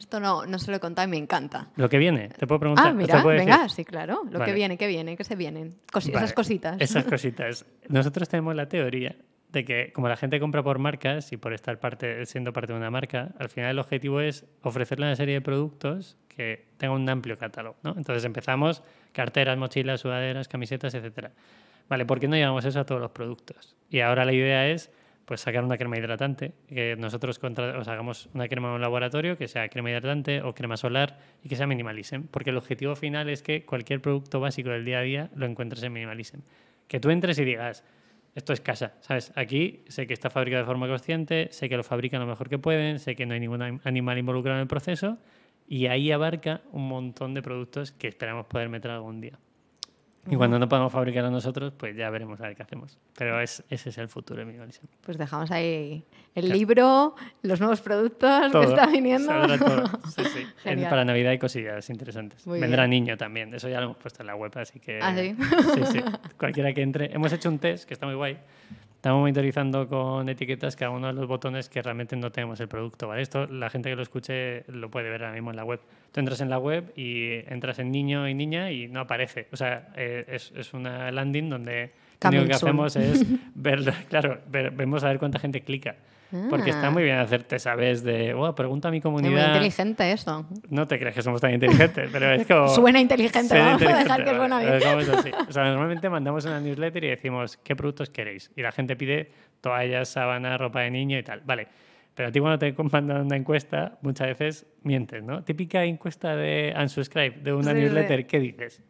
[0.06, 1.68] esto no, no se lo he contado y me encanta.
[1.76, 2.86] Lo que viene, ¿te puedo preguntar?
[2.86, 3.32] Ah, ¿O te mira, decir?
[3.32, 4.22] venga, sí, claro.
[4.30, 4.46] Lo Vale.
[4.52, 5.76] que viene, que viene, que se vienen.
[5.92, 6.78] Cosi- Vale, Esas cositas.
[6.80, 7.66] Esas cositas.
[7.90, 9.16] Nosotros tenemos la teoría
[9.52, 12.78] de que como la gente compra por marcas y por estar parte, siendo parte de
[12.78, 17.10] una marca, al final el objetivo es ofrecerle una serie de productos que tengan un
[17.10, 17.78] amplio catálogo.
[17.82, 17.96] ¿no?
[17.98, 21.32] Entonces empezamos carteras, mochilas, sudaderas, camisetas, etcétera.
[21.88, 23.76] Vale, ¿por qué no llevamos eso a todos los productos?
[23.90, 24.92] Y ahora la idea es
[25.26, 29.38] pues sacar una crema hidratante, que nosotros contra- o hagamos una crema en un laboratorio
[29.38, 33.30] que sea crema hidratante o crema solar y que sea minimalism, porque el objetivo final
[33.30, 36.40] es que cualquier producto básico del día a día lo encuentres en minimalism.
[36.88, 37.84] Que tú entres y digas,
[38.36, 39.32] esto es casa, ¿sabes?
[39.36, 42.60] Aquí sé que está fabricado de forma consciente, sé que lo fabrican lo mejor que
[42.60, 45.18] pueden, sé que no hay ningún anim- animal involucrado en el proceso
[45.68, 49.40] y ahí abarca un montón de productos que esperamos poder meter algún día.
[50.30, 52.98] Y cuando no podamos fabricarlo nosotros, pues ya veremos a ver qué hacemos.
[53.18, 54.86] Pero es, ese es el futuro de minimalism.
[55.02, 56.58] Pues dejamos ahí el Claro.
[56.58, 59.32] libro, los nuevos productos Todo, que está viniendo.
[59.58, 59.86] todo.
[60.16, 60.46] Sí, sí.
[60.64, 62.46] En- para Navidad hay cosillas interesantes.
[62.48, 63.04] Muy Vendrá bien.
[63.04, 63.54] niño también.
[63.54, 65.00] Eso ya lo hemos puesto en la web, así que.
[65.02, 65.36] ¿Ah, sí?
[65.76, 66.04] Sí, sí.
[66.38, 67.14] Cualquiera que entre.
[67.14, 68.38] Hemos hecho un test que está muy guay.
[69.06, 73.08] Estamos monitorizando con etiquetas cada uno de los botones que realmente no tenemos el producto.
[73.08, 73.22] ¿vale?
[73.22, 75.80] Esto la gente que lo escuche lo puede ver ahora mismo en la web.
[76.12, 79.46] Tú entras en la web y entras en niño y niña y no aparece.
[79.52, 81.92] O sea, eh, es, es una landing donde
[82.32, 85.98] lo único que hacemos es ver, claro, ver- vemos a ver cuánta gente clica.
[86.50, 86.92] Porque está Ah.
[86.92, 88.04] muy bien hacerte, ¿sabes?
[88.04, 89.48] De, oh, pregunta a mi Es muy comunidad.
[89.48, 90.46] inteligente eso.
[90.70, 92.68] No te crees que somos tan inteligentes, pero es como...
[92.68, 94.74] Suena inteligente, vamos a dejar que suena bien.
[95.16, 95.32] así.
[95.48, 98.52] O sea, normalmente mandamos una newsletter y decimos, ¿qué productos queréis?
[98.56, 101.42] Y la gente pide toallas, sábanas, ropa de niño y tal.
[101.46, 101.68] Vale.
[102.14, 105.44] Pero a ti cuando te mandan una encuesta, muchas veces mientes, ¿no?
[105.44, 107.78] Típica encuesta de unsubscribe, de una sí.
[107.80, 108.82] newsletter, ¿qué dices?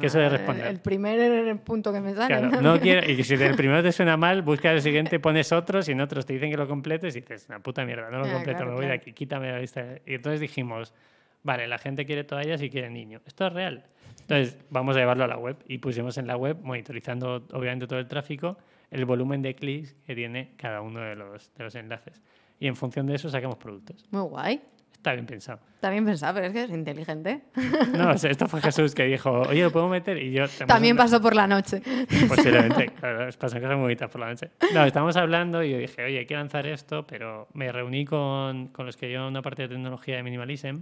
[0.00, 0.66] Que eso de Ah, responder.
[0.66, 2.26] El primer punto que me sale.
[2.38, 5.88] Claro, no quiero, y si el primero te suena mal, buscas el siguiente, pones otros
[5.88, 8.26] y en otros te dicen que lo completes y dices, una puta mierda, no lo
[8.26, 9.00] Ah, completo, claro, me voy de claro.
[9.02, 9.84] aquí, quítame la lista.
[10.04, 10.92] Y entonces dijimos,
[11.44, 13.20] vale, la gente quiere toallas y quiere niño.
[13.26, 13.84] Esto es real.
[14.22, 18.00] Entonces, vamos a llevarlo a la web y pusimos en la web, monitorizando obviamente todo
[18.00, 18.58] el tráfico,
[18.90, 22.20] el volumen de clics que tiene cada uno de los, de los enlaces.
[22.58, 24.04] Y en función de eso sacamos productos.
[24.10, 24.60] Muy guay.
[25.06, 25.60] Está bien pensado.
[25.76, 27.42] Está bien pensado, pero es que es inteligente.
[27.96, 30.20] No, o sea, esto fue Jesús que dijo, oye, ¿lo puedo meter?
[30.20, 30.46] Y yo...
[30.66, 31.80] También pasó por la noche.
[32.26, 34.50] Posiblemente, claro, pasan cosas muy bonitas por la noche.
[34.74, 38.66] No, estábamos hablando y yo dije, oye, hay que lanzar esto, pero me reuní con,
[38.68, 40.78] con los que llevan una parte de tecnología de Minimalism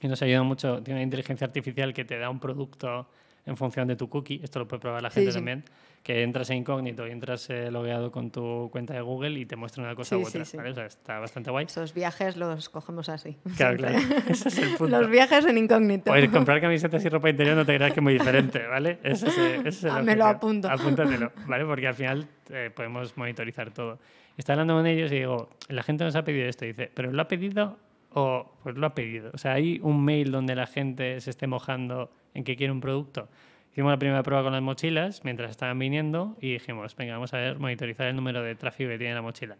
[0.00, 0.82] y nos ayuda mucho.
[0.82, 3.08] Tiene una inteligencia artificial que te da un producto
[3.46, 4.40] en función de tu cookie.
[4.42, 5.36] Esto lo puede probar la gente sí.
[5.38, 5.64] también.
[6.02, 9.56] Que entras en incógnito y entras eh, logueado con tu cuenta de Google y te
[9.56, 10.44] muestra una cosa Sí, u otra.
[10.46, 10.56] sí.
[10.56, 10.70] ¿vale?
[10.70, 11.66] O sea, está bastante guay.
[11.66, 13.36] Esos viajes los cogemos así.
[13.56, 13.98] Claro, claro.
[14.28, 14.98] Ese es el punto.
[14.98, 16.10] Los viajes en incógnito.
[16.10, 18.98] Pues comprar camisetas y ropa interior no te creas que es muy diferente, ¿vale?
[19.02, 20.70] Ese es, ese es el Ah, me lo apunto.
[20.70, 21.64] Apúntatelo, ¿vale?
[21.66, 23.98] Porque al final eh, podemos monitorizar todo.
[24.38, 26.64] Está hablando con ellos y digo, la gente nos ha pedido esto.
[26.64, 27.76] Y dice, ¿pero lo ha pedido
[28.12, 29.30] o pues lo ha pedido?
[29.34, 32.80] O sea, hay un mail donde la gente se esté mojando en que quiere un
[32.80, 33.28] producto.
[33.72, 37.38] Hicimos la primera prueba con las mochilas mientras estaban viniendo y dijimos, venga, vamos a
[37.38, 39.56] ver, monitorizar el número de tráfico que tiene la mochila.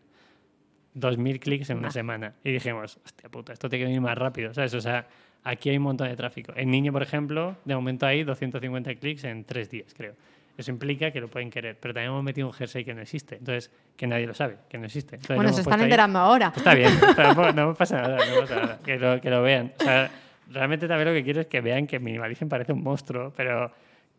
[0.94, 1.92] 2.000 clics en una Ah.
[1.92, 2.34] semana.
[2.42, 4.74] Y dijimos, hostia puta, esto tiene que venir más rápido, ¿sabes?
[4.74, 5.06] O sea,
[5.44, 6.52] aquí hay un montón de tráfico.
[6.56, 10.14] En Niño, por ejemplo, de momento hay 250 clics en tres días, creo.
[10.60, 11.78] Eso implica que lo pueden querer.
[11.80, 13.36] Pero también hemos metido un jersey que no existe.
[13.36, 15.16] Entonces, que nadie lo sabe, que no existe.
[15.16, 15.84] Entonces, bueno, se están ahí.
[15.84, 16.52] enterando ahora.
[16.54, 18.78] Está bien, tampoco- no pasa nada, no pasa nada.
[18.84, 19.72] Que lo, que lo vean.
[19.80, 20.10] O sea,
[20.50, 23.72] realmente también lo que quiero es que vean que Minimalism parece un monstruo, pero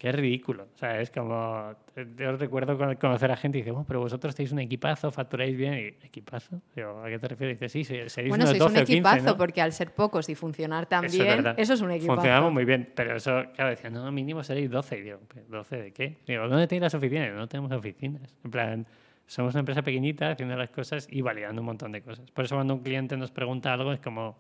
[0.10, 0.68] es ridículo.
[0.74, 1.74] O sea, es como.
[2.18, 5.56] Yo recuerdo con- conocer a gente y dice, bueno, pero vosotros tenéis un equipazo, facturáis
[5.58, 5.74] bien.
[5.76, 6.62] Y, ¿equipazo?
[6.76, 7.60] Digo, ¿a qué te refieres?
[7.60, 9.38] Dice, sí, seréis Bueno, unos sois un 12 o 15, equipazo, ¿no?
[9.38, 11.56] porque al ser pocos y funcionar tan Eso es bien, verdad.
[11.58, 12.16] eso es un equipazo.
[12.16, 14.98] Funcionamos muy bien, pero eso, claro, decían, no, mínimo seréis 12.
[14.98, 16.18] Y digo, ¿12 de qué?
[16.26, 17.34] Digo, ¿dónde tenéis las oficinas?
[17.34, 18.36] No tenemos oficinas.
[18.44, 18.88] En plan,
[19.28, 22.30] somos una empresa pequeñita haciendo las cosas y validando un montón de cosas.
[22.32, 24.38] Por eso cuando un cliente nos pregunta algo es como,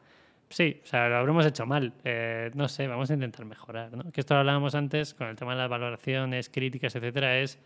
[0.52, 1.94] sí, o sea, lo habremos hecho mal.
[2.04, 3.92] eh, no sé, vamos a intentar mejorar.
[3.96, 4.12] ¿no?
[4.12, 7.58] Que esto lo hablábamos antes con el tema de las valoraciones, críticas, etcétera, es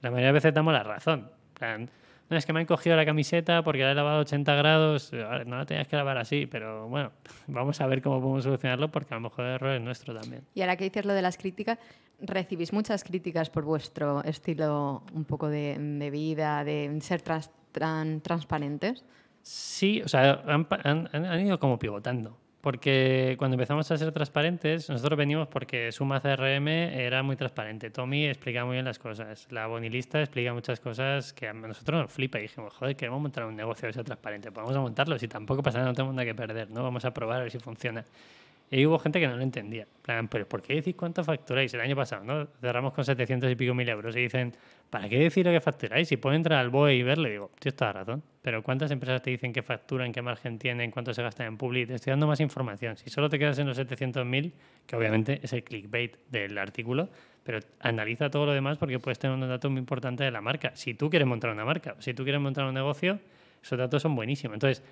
[0.00, 1.30] la mayoría de veces damos la razón.
[1.54, 1.90] Plan,
[2.32, 5.12] no, es que me han cogido la camiseta porque la he lavado a 80 grados,
[5.12, 7.12] no la tenías que lavar así, pero bueno,
[7.46, 10.42] vamos a ver cómo podemos solucionarlo porque a lo mejor el error es nuestro también.
[10.54, 11.78] Y ahora que dices lo de las críticas,
[12.20, 19.04] recibís muchas críticas por vuestro estilo un poco de, vida, de ser transparentes.
[19.42, 22.38] Sí, o sea, han ido como pivotando.
[22.62, 27.90] Porque cuando empezamos a ser transparentes, nosotros venimos porque Suma CRM era muy transparente.
[27.90, 29.48] Tommy explica muy bien las cosas.
[29.50, 32.38] La bonilista explica muchas cosas que a nosotros nos flipa.
[32.38, 34.52] Y dijimos, joder, queremos montar un negocio que sea transparente.
[34.52, 35.18] Pues montarlo.
[35.18, 36.70] Si tampoco pasa nada, no tenemos nada que perder.
[36.70, 36.84] ¿no?
[36.84, 38.04] Vamos a probar a ver si funciona.
[38.74, 39.86] Y hubo gente que no lo entendía.
[40.00, 41.74] plan, ¿pero por qué decís cuánto facturáis?
[41.74, 42.48] El año pasado, ¿no?
[42.58, 44.54] Cerramos con 700 y pico mil euros y dicen,
[44.88, 46.08] ¿para qué decir lo que facturáis?
[46.08, 48.22] Si puedo entrar al BOE y verlo, y digo, tienes toda razón.
[48.40, 51.88] Pero ¿cuántas empresas te dicen qué facturan, qué margen tienen, cuánto se gastan en public?
[51.88, 52.96] Te estoy dando más información.
[52.96, 54.52] Si solo te quedas en los 700.000,
[54.86, 57.10] que obviamente es el clickbait del artículo,
[57.44, 60.72] pero analiza todo lo demás porque puedes tener un dato muy importante de la marca.
[60.76, 63.18] Si tú quieres montar una marca, si tú quieres montar un negocio,
[63.62, 64.54] esos datos son buenísimos.
[64.54, 64.82] Entonces,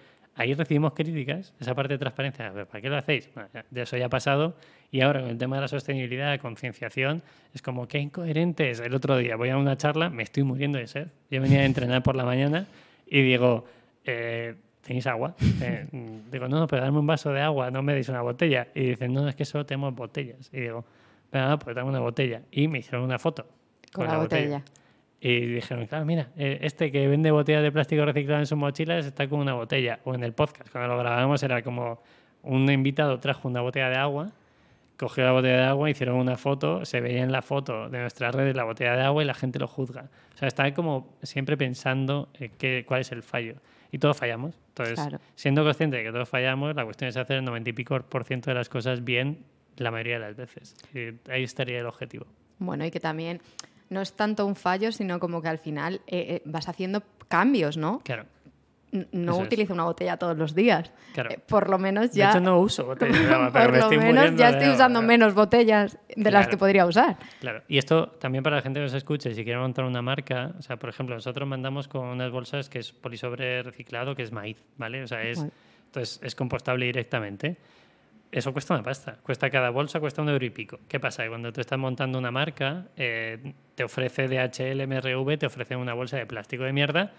[0.41, 3.29] ahí recibimos críticas, esa parte de transparencia, ¿para qué lo hacéis?
[3.71, 4.57] de eso ya ha pasado.
[4.91, 7.23] Y ahora con el tema de la sostenibilidad, de concienciación,
[7.53, 8.81] es como que incoherentes.
[8.81, 11.09] El otro día voy a una charla, me estoy muriendo de sed.
[11.31, 12.67] Yo venía a entrenar por la mañana
[13.07, 13.67] y digo,
[14.07, 15.37] eh, ¿tenéis agua?
[15.61, 15.87] Eh,
[16.33, 18.69] digo, no, no, pero dame un vaso de agua, no me deis una botella.
[18.75, 20.49] Y dicen, no, es que solo tenemos botellas.
[20.55, 20.87] Y digo,
[21.31, 22.41] venga, pues dame una botella.
[22.51, 23.47] Y me hicieron una foto
[23.93, 24.63] con, la, botella.
[25.21, 29.05] Y dijeron, claro, mira, eh, este que vende botellas de plástico reciclado en sus mochilas
[29.05, 30.01] está con una botella.
[30.05, 32.01] O en el podcast, cuando lo grabamos era como
[32.43, 34.33] un invitado trajo una botella de agua,
[34.97, 38.35] cogió la botella de agua, hicieron una foto, se veía en la foto de nuestras
[38.35, 40.09] redes la botella de agua y la gente lo juzga.
[40.35, 43.57] O sea, está como siempre pensando qué, cuál es el fallo.
[43.93, 44.55] Y todos fallamos.
[44.69, 48.01] Entonces, siendo consciente de que todos fallamos, la cuestión es hacer el 90 y pico
[48.01, 49.45] por ciento de las cosas bien
[49.77, 50.77] la mayoría de las veces.
[50.95, 52.27] Y ahí estaría el objetivo.
[52.59, 53.41] Bueno, y que también
[53.91, 57.77] no es tanto un fallo, sino como que al final eh, eh, vas haciendo cambios,
[57.77, 58.01] ¿no?
[58.05, 58.25] Claro.
[59.13, 60.93] no utilizo una botella todos los días.
[61.13, 61.31] Claro.
[61.31, 62.27] Eh, por lo menos ya.
[62.27, 65.35] De hecho, no uso botellas de agua, pero por lo menos ya estoy usando menos
[65.35, 67.19] botellas de las que podría usar.
[67.41, 67.63] Claro.
[67.69, 70.63] Y esto también para la gente que nos escuche, si quiere montar una marca, o
[70.63, 74.57] sea, por ejemplo, nosotros mandamos con unas bolsas que es polisobre reciclado, que es maíz,
[74.77, 75.03] ¿vale?
[75.03, 75.45] O sea, es,
[75.87, 77.59] entonces es compostable directamente
[78.33, 79.19] eso cuesta una pasta.
[79.23, 80.79] Cuesta cada bolsa, cuesta un euro y pico.
[80.89, 81.29] ¿Qué pasa?
[81.29, 86.17] cuando tú estás montando una marca, eh, te ofrece DHL, MRV, te ofrecen una bolsa
[86.17, 87.13] de plástico de mierda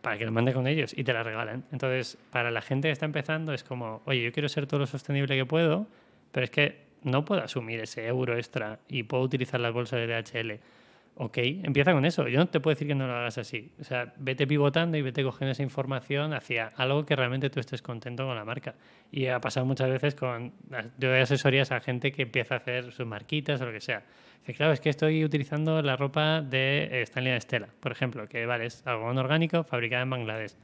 [0.00, 1.64] para que lo mande con ellos y te la regalan.
[1.72, 4.86] Entonces, para la gente que está empezando es como, oye, yo quiero ser todo lo
[4.86, 5.86] sostenible que puedo,
[6.32, 10.06] pero es que no puedo asumir ese euro extra y puedo utilizar las bolsas de
[10.06, 10.60] DHL
[11.16, 12.28] ok, empieza con eso.
[12.28, 13.72] Yo no te puedo decir que no lo hagas así.
[13.80, 17.82] O sea, vete pivotando y vete cogiendo esa información hacia algo que realmente tú estés
[17.82, 18.74] contento con la marca.
[19.12, 20.52] Y ha pasado muchas veces con.
[20.98, 24.02] Yo doy asesorías a gente que empieza a hacer sus marquitas o lo que sea.
[24.40, 28.66] Dice, claro, es que estoy utilizando la ropa de Stanley Stella, por ejemplo, que vale,
[28.66, 30.56] es algodón orgánico fabricado en Bangladesh.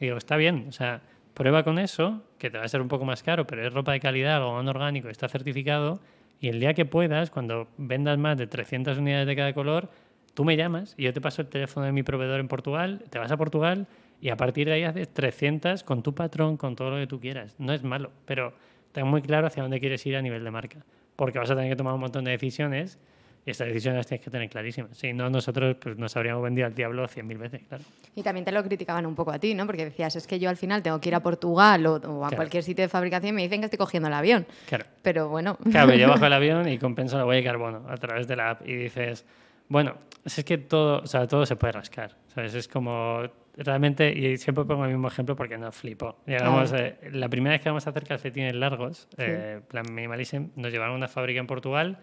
[0.00, 1.02] digo, está bien, o sea,
[1.34, 3.92] prueba con eso, que te va a ser un poco más caro, pero es ropa
[3.92, 6.00] de calidad, algodón orgánico, está certificado
[6.40, 9.90] y el día que puedas, cuando vendas más de 300 unidades de cada color,
[10.34, 13.18] tú me llamas y yo te paso el teléfono de mi proveedor en Portugal, te
[13.18, 13.86] vas a Portugal
[14.20, 17.20] y a partir de ahí haces 300 con tu patrón, con todo lo que tú
[17.20, 17.54] quieras.
[17.58, 18.54] No es malo, pero
[18.92, 20.84] ten muy claro hacia dónde quieres ir a nivel de marca,
[21.16, 22.98] porque vas a tener que tomar un montón de decisiones
[23.46, 24.98] y estas decisiones las tienes que tener clarísimas.
[24.98, 27.84] Si no, nosotros pues, nos habríamos vendido al diablo cien mil veces, claro.
[28.16, 29.66] Y también te lo criticaban un poco a ti, ¿no?
[29.66, 32.64] Porque decías, es que yo al final tengo que ir a Portugal o, a cualquier
[32.64, 34.46] sitio de fabricación y me dicen que estoy cogiendo el avión.
[34.66, 34.84] Claro.
[35.00, 35.56] Pero bueno.
[35.70, 38.50] Claro, yo bajo el avión y compenso la huella de carbono a través de la
[38.50, 39.24] app y dices,
[39.68, 39.94] bueno,
[40.24, 42.16] es que todo, o sea, todo se puede rascar.
[42.34, 42.52] ¿sabes?
[42.52, 43.22] Es como
[43.56, 46.16] realmente, y siempre pongo el mismo ejemplo porque no flipo.
[46.26, 50.72] Llegamos, eh, la primera vez que vamos a hacer calcetines largos, eh, plan Minimalism, nos
[50.72, 51.98] llevaron a una fábrica en Portugal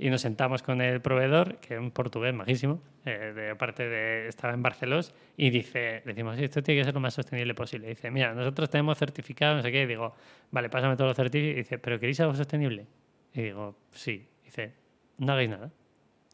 [0.00, 4.28] y nos sentamos con el proveedor, que es un portugués majísimo, eh, de parte de,
[4.28, 7.88] estaba en Barcelona, y dice, decimos, esto tiene que ser lo más sostenible posible.
[7.88, 10.14] dice, mira, nosotros tenemos certificado, no sé qué, y digo,
[10.50, 12.86] vale, pásame todos los certificados, y dice, ¿pero queréis algo sostenible?
[13.34, 14.26] Y digo, sí.
[14.42, 14.72] Y dice,
[15.18, 15.70] no hagáis nada.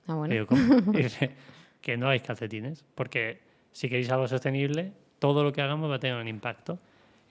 [0.07, 0.33] Ah, bueno.
[0.33, 0.93] Y digo, ¿cómo?
[0.99, 1.33] y dice,
[1.81, 3.41] que no hagáis calcetines, porque
[3.73, 6.79] si queréis algo sostenible, todo lo que hagamos va a tener un impacto.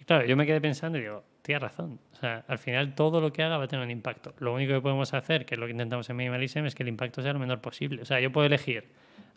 [0.02, 2.00] Y claro, yo me quedé pensando y digo, tienes razón.
[2.14, 4.34] O sea, al final todo lo que haga va a tener un impacto.
[4.40, 6.90] Lo único que podemos hacer, que es lo que intentamos en Minimalism, es que el
[6.90, 8.02] impacto sea lo menor posible.
[8.02, 8.86] O sea, yo puedo elegir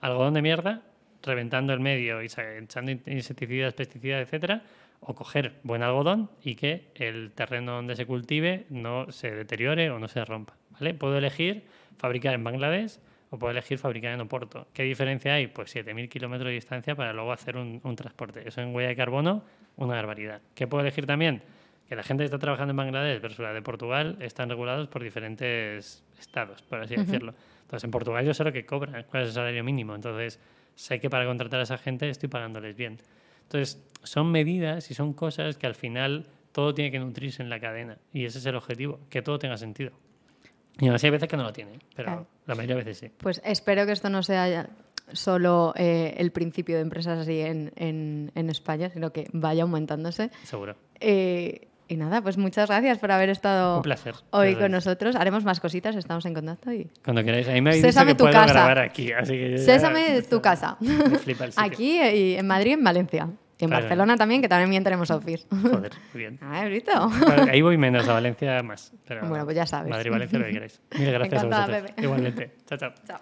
[0.01, 0.83] algodón de mierda,
[1.23, 4.63] reventando el medio y echando insecticidas, pesticidas, etcétera,
[5.01, 9.99] o coger buen algodón y que el terreno donde se cultive no se deteriore o
[9.99, 10.57] no se rompa.
[10.71, 10.95] ¿vale?
[10.95, 11.65] Puedo elegir
[11.99, 12.99] fabricar en Bangladesh
[13.31, 14.67] o puedo elegir fabricar en Oporto.
[14.73, 15.49] ¿Qué diferencia hay?
[15.49, 18.49] Pues 7.000 kilómetros de distancia para luego hacer un, un transporte.
[18.49, 19.45] Eso en huella de carbono,
[19.77, 20.41] una barbaridad.
[20.55, 21.43] ¿Qué puedo elegir también?
[21.89, 25.03] Que la gente que está trabajando en Bangladesh versus la de Portugal están regulados por
[25.03, 27.35] diferentes estados, por así decirlo.
[27.63, 29.95] Entonces, en Portugal yo sé lo que cobran, cuál es el salario mínimo.
[29.95, 30.39] Entonces,
[30.75, 32.99] sé que para contratar a esa gente estoy pagándoles bien.
[33.45, 37.59] Entonces, son medidas y son cosas que al final todo tiene que nutrirse en la
[37.61, 37.97] cadena.
[38.13, 39.93] Y ese es el objetivo, que todo tenga sentido.
[40.81, 42.27] Y aún así hay veces que no lo tiene, pero Claro.
[42.47, 43.11] la mayoría de veces sí.
[43.19, 44.69] Pues espero que esto no sea ya
[45.13, 50.31] solo eh, el principio de empresas así en, en- en España, sino que vaya aumentándose.
[50.45, 50.77] Seguro.
[51.01, 54.15] Eh, y nada, pues muchas gracias por haber estado Un placer.
[54.31, 55.17] hoy con nosotros.
[55.17, 56.89] Haremos más cositas, estamos en contacto y...
[57.05, 57.49] Cuando queráis.
[57.49, 58.53] A mí me habéis dicho que tu puedo casa.
[58.53, 60.77] grabar aquí, así que yo ya- Sésame tu casa.
[60.81, 61.67] Me flipa el sitio.
[61.67, 63.29] Aquí y en Madrid en Valencia.
[63.61, 63.71] Y en.
[63.71, 65.45] Barcelona también, que también tenemos office.
[65.51, 66.39] Joder, muy bien.
[66.43, 66.93] ¿Has visto?
[67.27, 68.93] Vale, Ahí voy menos, a Valencia más.
[69.07, 69.91] Pero Bueno, pues ya sabes.
[69.91, 70.81] Madrid, Valencia, lo que queráis.
[70.99, 71.93] Mil gracias a vosotros.
[71.97, 72.53] Igualmente.
[72.67, 72.91] Chao, chao.
[73.07, 73.19] Chao.